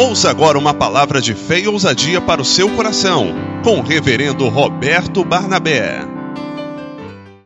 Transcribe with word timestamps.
Ouça 0.00 0.30
agora 0.30 0.56
uma 0.56 0.72
palavra 0.72 1.20
de 1.20 1.34
fé 1.34 1.58
e 1.58 1.66
ousadia 1.66 2.20
para 2.20 2.40
o 2.40 2.44
seu 2.44 2.72
coração, 2.76 3.34
com 3.64 3.80
o 3.80 3.82
reverendo 3.82 4.48
Roberto 4.48 5.24
Barnabé. 5.24 6.02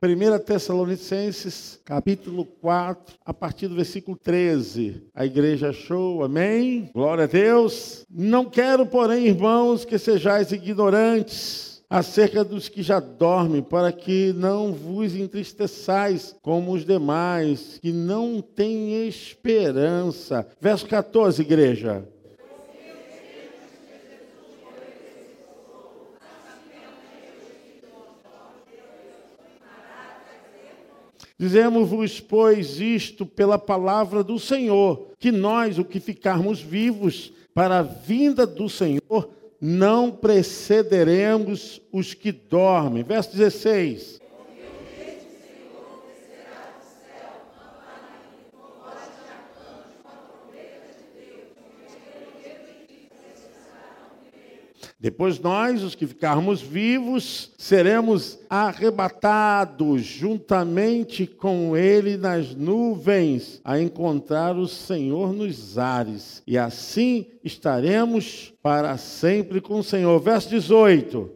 1 0.04 0.38
Tessalonicenses, 0.44 1.80
capítulo 1.82 2.44
4, 2.44 3.14
a 3.24 3.32
partir 3.32 3.68
do 3.68 3.74
versículo 3.74 4.18
13. 4.18 5.02
A 5.14 5.24
igreja 5.24 5.70
achou, 5.70 6.22
amém? 6.22 6.90
Glória 6.92 7.24
a 7.24 7.26
Deus. 7.26 8.04
Não 8.10 8.44
quero, 8.44 8.84
porém, 8.84 9.28
irmãos, 9.28 9.86
que 9.86 9.98
sejais 9.98 10.52
ignorantes 10.52 11.72
acerca 11.88 12.42
dos 12.42 12.68
que 12.68 12.82
já 12.82 13.00
dormem, 13.00 13.62
para 13.62 13.92
que 13.92 14.32
não 14.34 14.72
vos 14.72 15.14
entristeçais 15.14 16.34
como 16.42 16.72
os 16.72 16.84
demais, 16.84 17.78
que 17.80 17.92
não 17.92 18.42
têm 18.42 19.06
esperança. 19.06 20.46
Verso 20.60 20.86
14, 20.86 21.40
igreja. 21.40 22.06
Dizemos-vos, 31.42 32.20
pois, 32.20 32.78
isto 32.78 33.26
pela 33.26 33.58
palavra 33.58 34.22
do 34.22 34.38
Senhor, 34.38 35.08
que 35.18 35.32
nós, 35.32 35.76
o 35.76 35.84
que 35.84 35.98
ficarmos 35.98 36.60
vivos 36.60 37.32
para 37.52 37.80
a 37.80 37.82
vinda 37.82 38.46
do 38.46 38.68
Senhor, 38.68 39.28
não 39.60 40.08
precederemos 40.08 41.82
os 41.90 42.14
que 42.14 42.30
dormem. 42.30 43.02
Verso 43.02 43.36
16. 43.36 44.21
Depois 55.02 55.40
nós, 55.40 55.82
os 55.82 55.96
que 55.96 56.06
ficarmos 56.06 56.62
vivos, 56.62 57.50
seremos 57.58 58.38
arrebatados 58.48 60.02
juntamente 60.02 61.26
com 61.26 61.76
ele 61.76 62.16
nas 62.16 62.54
nuvens, 62.54 63.60
a 63.64 63.80
encontrar 63.80 64.56
o 64.56 64.68
Senhor 64.68 65.32
nos 65.32 65.76
ares. 65.76 66.40
E 66.46 66.56
assim 66.56 67.26
estaremos 67.42 68.54
para 68.62 68.96
sempre 68.96 69.60
com 69.60 69.80
o 69.80 69.82
Senhor. 69.82 70.20
Verso 70.20 70.50
18. 70.50 71.28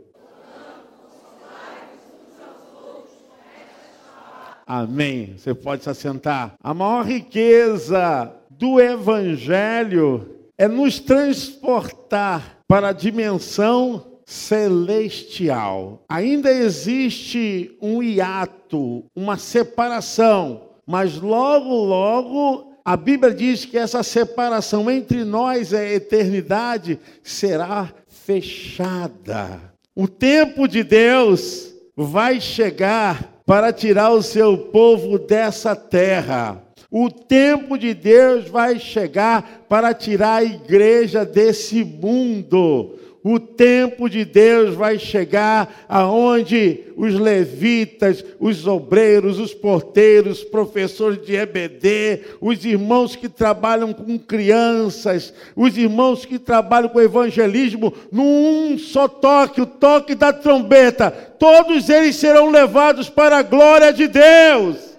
Amém. 4.65 5.35
Você 5.37 5.53
pode 5.53 5.83
se 5.83 5.91
assentar. 5.91 6.55
A 6.63 6.73
maior 6.73 7.05
riqueza 7.05 8.33
do 8.49 8.81
Evangelho 8.81 10.37
é 10.57 10.69
nos 10.69 11.01
transportar 11.01 12.56
para 12.69 12.89
a 12.89 12.93
dimensão 12.93 14.19
celestial. 14.25 16.03
Ainda 16.09 16.51
existe 16.51 17.77
um 17.81 18.03
hiato, 18.03 19.05
uma 19.15 19.39
separação, 19.39 20.63
mas 20.87 21.17
logo, 21.17 21.73
logo 21.75 22.73
a 22.85 22.97
Bíblia 22.97 23.35
diz 23.35 23.65
que 23.65 23.79
essa 23.79 24.03
separação 24.03 24.91
entre 24.91 25.25
nós 25.25 25.73
e 25.73 25.77
a 25.77 25.93
eternidade 25.93 26.99
será 27.23 27.93
fechada. 28.09 29.61
O 29.95 30.07
tempo 30.07 30.69
de 30.69 30.83
Deus 30.83 31.73
vai 31.97 32.41
chegar 32.41 33.41
para 33.47 33.73
tirar 33.73 34.11
o 34.11 34.23
seu 34.23 34.59
povo 34.59 35.19
dessa 35.19 35.75
terra. 35.75 36.63
O 36.99 37.11
tempo 37.11 37.77
de 37.77 37.93
Deus 37.93 38.49
vai 38.49 38.79
chegar 38.79 39.67
para 39.69 39.93
tirar 39.93 40.37
a 40.37 40.45
igreja 40.45 41.27
desse 41.27 41.85
mundo. 41.85 42.95
O 43.23 43.39
tempo 43.39 44.09
de 44.09 44.25
Deus 44.25 44.75
vai 44.75 44.99
chegar 44.99 45.85
aonde 45.91 46.85
os 46.97 47.13
levitas, 47.13 48.25
os 48.41 48.67
obreiros, 48.67 49.39
os 49.39 49.53
porteiros, 49.53 50.43
professores 50.43 51.21
de 51.21 51.37
EBD, 51.37 52.23
os 52.41 52.65
irmãos 52.65 53.15
que 53.15 53.29
trabalham 53.29 53.93
com 53.93 54.19
crianças, 54.19 55.35
os 55.55 55.77
irmãos 55.77 56.25
que 56.25 56.39
trabalham 56.39 56.89
com 56.89 56.99
evangelismo, 56.99 57.93
num 58.11 58.79
só 58.79 59.07
toque, 59.07 59.61
o 59.61 59.67
toque 59.67 60.15
da 60.15 60.33
trombeta, 60.33 61.11
todos 61.11 61.91
eles 61.91 62.17
serão 62.17 62.51
levados 62.51 63.11
para 63.11 63.37
a 63.37 63.43
glória 63.43 63.93
de 63.93 64.09
Deus. 64.09 64.96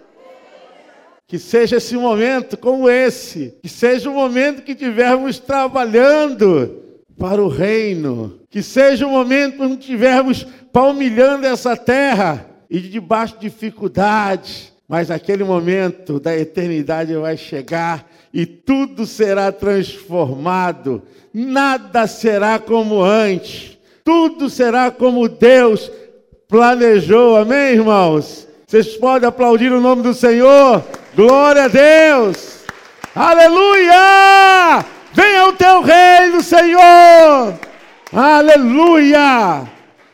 Que 1.28 1.38
seja 1.38 1.76
esse 1.76 1.96
momento 1.98 2.58
como 2.58 2.90
esse, 2.90 3.54
que 3.62 3.68
seja 3.68 4.10
o 4.10 4.14
momento 4.14 4.62
que 4.62 4.72
estivermos 4.72 5.38
trabalhando 5.38 6.84
para 7.20 7.44
o 7.44 7.50
reino, 7.50 8.40
que 8.50 8.64
seja 8.64 9.06
o 9.06 9.10
momento 9.10 9.58
que 9.58 9.74
estivermos 9.74 10.48
palmilhando 10.72 11.46
essa 11.46 11.76
terra 11.76 12.46
e 12.70 12.80
de 12.80 12.90
debaixo 12.90 13.36
de 13.36 13.50
dificuldades, 13.50 14.72
mas 14.88 15.12
aquele 15.12 15.44
momento 15.44 16.20
da 16.20 16.38
eternidade 16.38 17.14
vai 17.16 17.36
chegar 17.36 18.10
e 18.34 18.46
tudo 18.46 19.06
será 19.06 19.52
transformado, 19.52 21.04
nada 21.34 22.08
será 22.08 22.58
como 22.58 23.02
antes, 23.02 23.78
tudo 24.04 24.50
será 24.50 24.92
como 24.92 25.28
Deus 25.28 25.92
planejou, 26.48 27.36
amém, 27.36 27.74
irmãos? 27.74 28.48
Vocês 28.66 28.96
podem 28.96 29.28
aplaudir 29.28 29.72
o 29.72 29.82
nome 29.82 30.04
do 30.04 30.14
Senhor? 30.14 30.84
Glória 31.18 31.64
a 31.64 31.68
Deus! 31.68 32.60
Aleluia! 33.16 34.86
Venha 35.16 35.48
o 35.48 35.54
teu 35.54 35.82
reino, 35.82 36.44
Senhor! 36.44 37.60
Aleluia! 38.14 39.68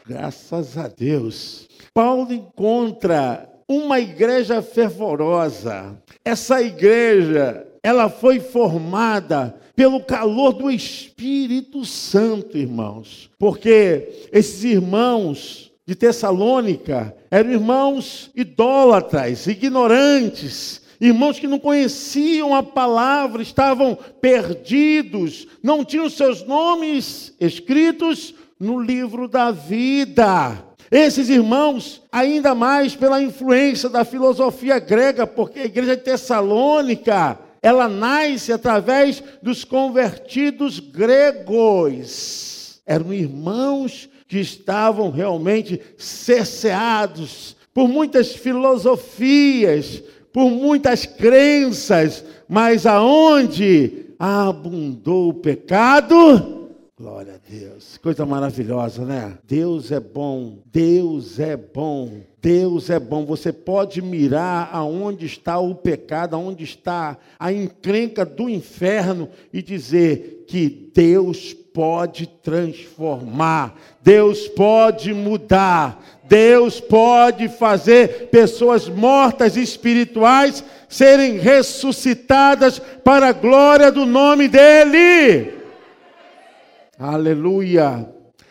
Graças 0.07 0.77
a 0.77 0.87
Deus. 0.87 1.67
Paulo 1.93 2.31
encontra 2.31 3.49
uma 3.67 3.99
igreja 3.99 4.61
fervorosa. 4.61 6.01
Essa 6.23 6.61
igreja, 6.61 7.67
ela 7.83 8.07
foi 8.07 8.39
formada 8.39 9.53
pelo 9.75 10.01
calor 10.01 10.53
do 10.53 10.71
Espírito 10.71 11.83
Santo, 11.83 12.57
irmãos. 12.57 13.29
Porque 13.37 14.29
esses 14.31 14.63
irmãos 14.63 15.69
de 15.85 15.95
Tessalônica 15.95 17.13
eram 17.29 17.51
irmãos 17.51 18.31
idólatras, 18.33 19.47
ignorantes, 19.47 20.81
Irmãos 21.03 21.37
que 21.37 21.47
não 21.47 21.59
conheciam 21.59 22.55
a 22.55 22.63
palavra, 22.63 23.41
estavam 23.41 23.97
perdidos, 24.21 25.45
não 25.61 25.83
tinham 25.83 26.09
seus 26.09 26.47
nomes 26.47 27.35
escritos 27.41 28.33
no 28.57 28.79
livro 28.79 29.27
da 29.27 29.51
vida. 29.51 30.63
Esses 30.89 31.27
irmãos, 31.27 32.01
ainda 32.09 32.55
mais 32.55 32.95
pela 32.95 33.21
influência 33.21 33.89
da 33.89 34.05
filosofia 34.05 34.79
grega, 34.79 35.27
porque 35.27 35.59
a 35.59 35.65
igreja 35.65 35.97
de 35.97 36.03
Tessalônica, 36.03 37.37
ela 37.61 37.89
nasce 37.89 38.53
através 38.53 39.21
dos 39.41 39.65
convertidos 39.65 40.79
gregos. 40.79 42.81
Eram 42.85 43.13
irmãos 43.13 44.07
que 44.25 44.39
estavam 44.39 45.11
realmente 45.11 45.81
cerceados 45.97 47.57
por 47.73 47.89
muitas 47.89 48.33
filosofias, 48.33 50.01
por 50.33 50.49
muitas 50.49 51.05
crenças, 51.05 52.25
mas 52.49 52.85
aonde 52.85 54.07
abundou 54.17 55.29
o 55.29 55.33
pecado, 55.35 56.69
glória 56.97 57.35
a 57.35 57.51
Deus. 57.51 57.97
Coisa 57.97 58.25
maravilhosa, 58.25 59.05
né? 59.05 59.37
Deus 59.47 59.91
é 59.91 59.99
bom, 59.99 60.59
Deus 60.71 61.39
é 61.39 61.55
bom. 61.55 62.21
Deus 62.41 62.89
é 62.89 62.99
bom. 62.99 63.25
Você 63.25 63.53
pode 63.53 64.01
mirar 64.01 64.69
aonde 64.73 65.25
está 65.25 65.59
o 65.59 65.75
pecado, 65.75 66.35
aonde 66.35 66.63
está 66.63 67.17
a 67.39 67.53
encrenca 67.53 68.25
do 68.25 68.49
inferno 68.49 69.29
e 69.53 69.61
dizer 69.61 70.45
que 70.47 70.91
Deus 70.93 71.55
pode 71.73 72.27
transformar, 72.27 73.75
Deus 74.01 74.47
pode 74.47 75.13
mudar, 75.13 76.01
Deus 76.23 76.79
pode 76.79 77.49
fazer 77.49 78.29
pessoas 78.29 78.87
mortas 78.87 79.57
espirituais 79.57 80.63
serem 80.87 81.39
ressuscitadas 81.39 82.79
para 82.79 83.29
a 83.29 83.33
glória 83.33 83.91
do 83.91 84.05
nome 84.05 84.47
dEle. 84.47 85.53
Aleluia. 86.97 88.07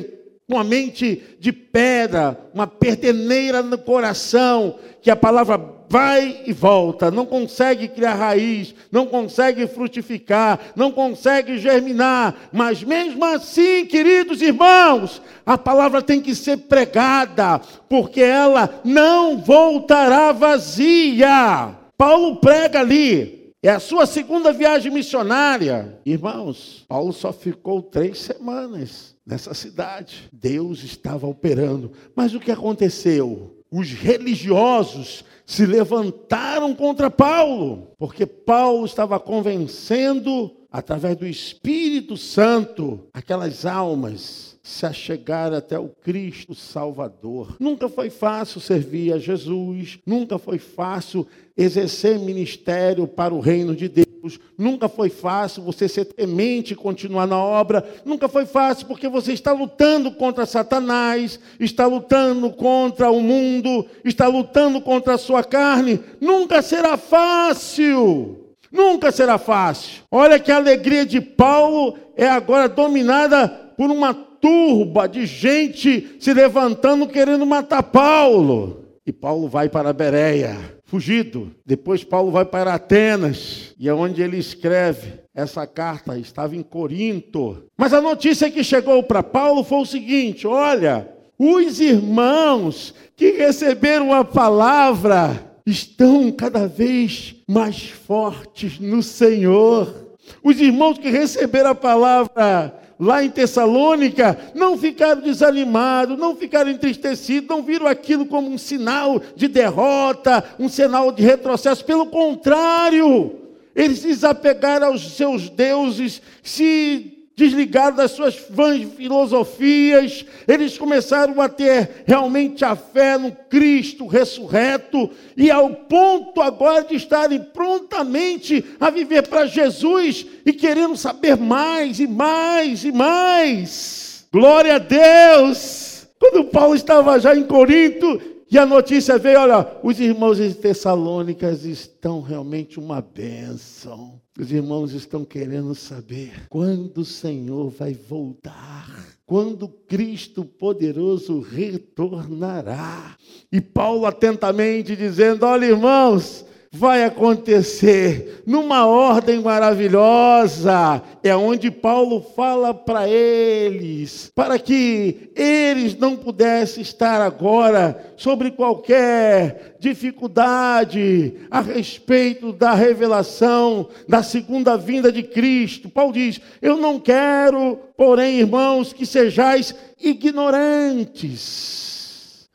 uma 0.51 0.65
mente 0.65 1.23
de 1.39 1.53
pedra, 1.53 2.39
uma 2.53 2.67
perdeneira 2.67 3.63
no 3.63 3.79
coração, 3.79 4.77
que 5.01 5.11
a 5.11 5.17
palavra 5.17 5.59
vai 5.89 6.43
e 6.47 6.53
volta, 6.53 7.11
não 7.11 7.27
consegue 7.27 7.89
criar 7.89 8.15
raiz, 8.15 8.75
não 8.93 9.07
consegue 9.07 9.67
frutificar, 9.67 10.61
não 10.77 10.93
consegue 10.93 11.59
germinar, 11.59 12.49
mas 12.53 12.85
mesmo 12.85 13.25
assim, 13.25 13.85
queridos 13.87 14.41
irmãos, 14.41 15.21
a 15.45 15.59
palavra 15.59 16.01
tem 16.01 16.21
que 16.21 16.35
ser 16.35 16.59
pregada, 16.59 17.61
porque 17.89 18.21
ela 18.21 18.81
não 18.85 19.39
voltará 19.39 20.31
vazia. 20.31 21.75
Paulo 21.99 22.37
prega 22.37 22.79
ali, 22.81 23.53
é 23.63 23.71
a 23.71 23.81
sua 23.81 24.07
segunda 24.07 24.53
viagem 24.53 24.93
missionária. 24.93 25.99
Irmãos, 26.07 26.85
Paulo 26.89 27.13
só 27.13 27.33
ficou 27.33 27.83
três 27.83 28.19
semanas 28.19 29.17
nessa 29.31 29.55
cidade. 29.55 30.29
Deus 30.33 30.83
estava 30.83 31.27
operando. 31.27 31.93
Mas 32.17 32.35
o 32.35 32.41
que 32.41 32.51
aconteceu? 32.51 33.57
Os 33.71 33.93
religiosos 33.93 35.25
se 35.47 35.65
levantaram 35.65 36.75
contra 36.75 37.09
Paulo, 37.11 37.93
porque 37.97 38.27
Paulo 38.27 38.85
estava 38.85 39.21
convencendo, 39.21 40.57
através 40.71 41.17
do 41.17 41.27
Espírito 41.27 42.17
Santo, 42.17 43.07
aquelas 43.15 43.65
almas 43.65 44.50
se 44.71 44.87
achegar 44.87 45.53
até 45.53 45.79
o 45.79 45.89
Cristo 45.89 46.55
Salvador. 46.55 47.57
Nunca 47.59 47.89
foi 47.89 48.09
fácil 48.09 48.61
servir 48.61 49.13
a 49.13 49.19
Jesus, 49.19 49.99
nunca 50.07 50.39
foi 50.39 50.59
fácil 50.59 51.27
exercer 51.57 52.19
ministério 52.19 53.07
para 53.07 53.35
o 53.35 53.41
reino 53.41 53.75
de 53.75 53.89
Deus. 53.89 54.39
Nunca 54.57 54.89
foi 54.89 55.09
fácil 55.09 55.63
você 55.63 55.89
ser 55.89 56.05
temente 56.05 56.73
e 56.73 56.77
continuar 56.77 57.27
na 57.27 57.39
obra. 57.39 57.85
Nunca 58.05 58.29
foi 58.29 58.47
fácil 58.47 58.87
porque 58.87 59.09
você 59.09 59.33
está 59.33 59.53
lutando 59.53 60.13
contra 60.13 60.47
Satanás, 60.47 61.41
está 61.59 61.87
lutando 61.87 62.51
contra 62.51 63.11
o 63.11 63.21
mundo, 63.21 63.87
está 64.05 64.29
lutando 64.29 64.81
contra 64.81 65.15
a 65.15 65.19
sua 65.19 65.43
carne. 65.43 66.01
Nunca 66.21 66.63
será 66.63 66.97
fácil. 66.97 68.55
Nunca 68.71 69.11
será 69.11 69.37
fácil. 69.37 70.05
Olha 70.11 70.39
que 70.39 70.53
a 70.53 70.57
alegria 70.57 71.05
de 71.05 71.21
Paulo 71.21 71.97
é 72.17 72.29
agora 72.29 72.69
dominada 72.69 73.49
por 73.77 73.91
uma 73.91 74.30
turba 74.41 75.07
de 75.07 75.27
gente 75.27 76.17
se 76.19 76.33
levantando 76.33 77.07
querendo 77.07 77.45
matar 77.45 77.83
Paulo. 77.83 78.85
E 79.07 79.13
Paulo 79.13 79.49
vai 79.49 79.69
para 79.69 79.93
Bereia, 79.93 80.57
fugido. 80.85 81.51
Depois 81.65 82.05
Paulo 82.05 82.31
vai 82.31 82.45
para 82.45 82.75
Atenas, 82.75 83.75
e 83.79 83.89
é 83.89 83.95
onde 83.95 84.23
ele 84.23 84.39
escreve 84.39 85.21
essa 85.35 85.67
carta, 85.67 86.19
estava 86.19 86.55
em 86.55 86.63
Corinto. 86.63 87.65
Mas 87.77 87.93
a 87.93 88.01
notícia 88.01 88.51
que 88.51 88.63
chegou 88.63 89.03
para 89.03 89.23
Paulo 89.23 89.65
foi 89.65 89.79
o 89.79 89.87
seguinte: 89.87 90.47
olha, 90.47 91.09
os 91.39 91.81
irmãos 91.81 92.95
que 93.17 93.31
receberam 93.33 94.13
a 94.13 94.25
palavra 94.25 95.51
estão 95.65 96.31
cada 96.31 96.67
vez 96.67 97.35
mais 97.49 97.89
fortes 97.89 98.79
no 98.79 99.03
Senhor. 99.03 100.10
Os 100.43 100.61
irmãos 100.61 100.99
que 100.99 101.11
receberam 101.11 101.71
a 101.71 101.75
palavra 101.75 102.75
lá 102.99 103.25
em 103.25 103.31
Tessalônica, 103.31 104.39
não 104.55 104.77
ficaram 104.77 105.23
desanimados, 105.23 106.19
não 106.19 106.37
ficaram 106.37 106.71
entristecidos, 106.71 107.49
não 107.49 107.63
viram 107.63 107.87
aquilo 107.87 108.27
como 108.27 108.51
um 108.51 108.59
sinal 108.59 109.23
de 109.35 109.49
derrota, 109.49 110.45
um 110.59 110.69
sinal 110.69 111.11
de 111.11 111.23
retrocesso, 111.23 111.83
pelo 111.83 112.07
contrário, 112.07 113.35
eles 113.75 114.01
se 114.01 114.09
desapegaram 114.09 114.89
aos 114.89 115.17
seus 115.17 115.49
deuses, 115.49 116.21
se 116.43 117.20
desligaram 117.41 117.97
das 117.97 118.11
suas 118.11 118.39
vãs 118.51 118.87
filosofias, 118.95 120.27
eles 120.47 120.77
começaram 120.77 121.41
a 121.41 121.49
ter 121.49 122.05
realmente 122.07 122.67
a 122.67 122.77
fé 122.77 123.17
no 123.17 123.33
Cristo 123.33 124.07
ressurreto, 124.07 125.11
e 125.35 125.51
ao 125.51 125.71
ponto 125.71 126.43
agora 126.43 126.85
de 126.85 126.97
estarem 126.97 127.41
prontamente 127.41 128.63
a 128.79 128.91
viver 128.91 129.27
para 129.27 129.47
Jesus 129.47 130.27
e 130.45 130.53
querendo 130.53 130.97
saber 130.99 131.39
mais 131.39 131.99
e 131.99 132.07
mais 132.07 132.85
e 132.85 132.93
mais. 132.93 134.27
Glória 134.31 134.75
a 134.75 134.79
Deus! 134.79 136.07
Quando 136.19 136.45
Paulo 136.45 136.75
estava 136.75 137.19
já 137.19 137.35
em 137.35 137.45
Corinto, 137.45 138.21
e 138.51 138.59
a 138.59 138.67
notícia 138.67 139.17
veio: 139.17 139.41
olha, 139.41 139.79
os 139.83 140.01
irmãos 140.01 140.39
de 140.39 140.53
Tessalônicas 140.55 141.65
estão 141.65 142.21
realmente 142.21 142.81
uma 142.81 143.01
bênção. 143.01 144.21
Os 144.39 144.51
irmãos 144.51 144.93
estão 144.93 145.25
querendo 145.25 145.75
saber 145.75 146.49
quando 146.49 146.99
o 146.99 147.05
Senhor 147.05 147.69
vai 147.71 147.95
voltar, 147.95 148.89
quando 149.25 149.69
Cristo 149.69 150.45
poderoso 150.45 151.41
retornará. 151.41 153.17
E 153.53 153.61
Paulo 153.61 154.05
atentamente 154.05 154.97
dizendo: 154.97 155.47
Olha, 155.47 155.67
irmãos, 155.67 156.45
vai 156.73 157.03
acontecer 157.03 158.45
numa 158.47 158.87
ordem 158.87 159.41
maravilhosa. 159.41 161.03
É 161.23 161.35
onde 161.35 161.69
Paulo 161.71 162.23
fala 162.37 162.73
para 162.73 163.09
eles, 163.09 164.31
para 164.35 164.59
que 164.59 165.33
eles 165.35 165.97
não 165.97 166.17
pudessem 166.17 166.83
estar 166.83 167.21
agora 167.21 168.15
sobre 168.17 168.53
qualquer 168.53 169.77
dificuldade 169.81 171.35
a 171.51 171.61
respeito 171.61 172.53
da 172.53 172.73
revelação 172.73 173.89
da 174.09 174.23
segunda 174.23 174.77
vinda 174.77 175.11
de 175.11 175.25
Cristo. 175.25 175.91
Paulo 175.91 176.13
diz: 176.13 176.41
Eu 176.63 176.77
não 176.77 177.01
quero, 177.01 177.81
porém, 177.97 178.39
irmãos, 178.39 178.93
que 178.93 179.05
sejais 179.05 179.75
ignorantes 180.01 181.91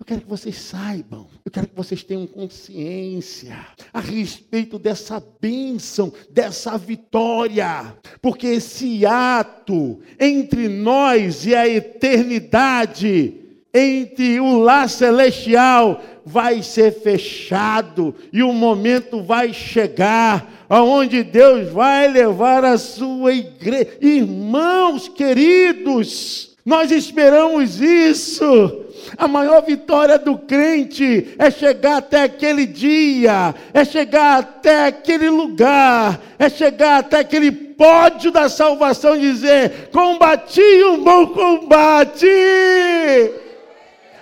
eu 0.05 0.07
quero 0.07 0.21
que 0.21 0.29
vocês 0.29 0.55
saibam, 0.57 1.25
eu 1.43 1.51
quero 1.51 1.67
que 1.67 1.75
vocês 1.75 2.03
tenham 2.03 2.27
consciência 2.27 3.57
a 3.91 3.99
respeito 3.99 4.77
dessa 4.77 5.21
bênção, 5.41 6.13
dessa 6.29 6.77
vitória, 6.77 7.97
porque 8.21 8.45
esse 8.45 9.03
ato 9.03 9.99
entre 10.19 10.67
nós 10.67 11.47
e 11.47 11.55
a 11.55 11.67
eternidade, 11.67 13.33
entre 13.73 14.39
o 14.39 14.59
lar 14.59 14.87
celestial, 14.87 15.99
vai 16.23 16.61
ser 16.61 16.91
fechado 17.01 18.13
e 18.31 18.43
o 18.43 18.53
momento 18.53 19.23
vai 19.23 19.53
chegar 19.53 20.65
aonde 20.69 21.23
Deus 21.23 21.71
vai 21.71 22.07
levar 22.07 22.63
a 22.63 22.77
sua 22.77 23.33
igreja. 23.33 23.97
Irmãos 23.99 25.07
queridos, 25.07 26.54
nós 26.65 26.89
esperamos 26.91 27.79
isso. 27.79 28.81
A 29.17 29.27
maior 29.27 29.61
vitória 29.61 30.17
do 30.17 30.35
crente 30.35 31.35
é 31.37 31.51
chegar 31.51 31.97
até 31.97 32.23
aquele 32.23 32.65
dia, 32.65 33.53
é 33.71 33.85
chegar 33.85 34.39
até 34.39 34.87
aquele 34.87 35.29
lugar, 35.29 36.19
é 36.39 36.49
chegar 36.49 36.97
até 36.99 37.19
aquele 37.19 37.51
pódio 37.51 38.31
da 38.31 38.49
salvação 38.49 39.15
e 39.15 39.19
dizer: 39.19 39.89
combati 39.91 40.83
um 40.85 41.03
bom 41.03 41.27
combate, 41.27 42.25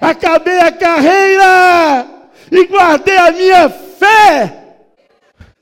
acabei 0.01 0.59
a 0.59 0.71
carreira, 0.71 2.05
e 2.51 2.65
guardei 2.65 3.17
a 3.17 3.31
minha 3.31 3.69
fé. 3.69 4.59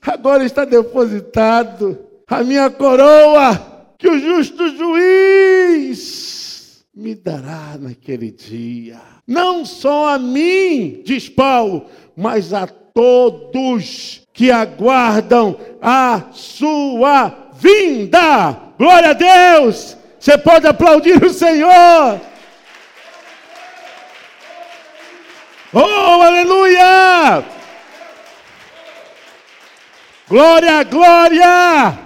Agora 0.04 0.44
está 0.44 0.64
depositado 0.64 1.96
a 2.26 2.42
minha 2.42 2.68
coroa 2.70 3.86
que 3.96 4.08
o 4.08 4.18
justo 4.18 4.68
juiz 4.76 6.41
me 6.94 7.14
dará 7.14 7.78
naquele 7.80 8.30
dia. 8.30 9.00
Não 9.26 9.64
só 9.64 10.14
a 10.14 10.18
mim, 10.18 11.02
diz 11.04 11.26
Paulo, 11.26 11.86
mas 12.14 12.52
a 12.52 12.66
todos 12.66 14.26
que 14.32 14.50
aguardam 14.50 15.58
a 15.80 16.24
sua 16.32 17.50
vinda. 17.54 18.74
Glória 18.78 19.10
a 19.10 19.12
Deus! 19.14 19.96
Você 20.20 20.36
pode 20.36 20.66
aplaudir 20.66 21.22
o 21.24 21.32
Senhor. 21.32 22.20
Oh, 25.72 26.22
aleluia! 26.22 27.42
Glória, 30.28 30.82
glória! 30.84 31.98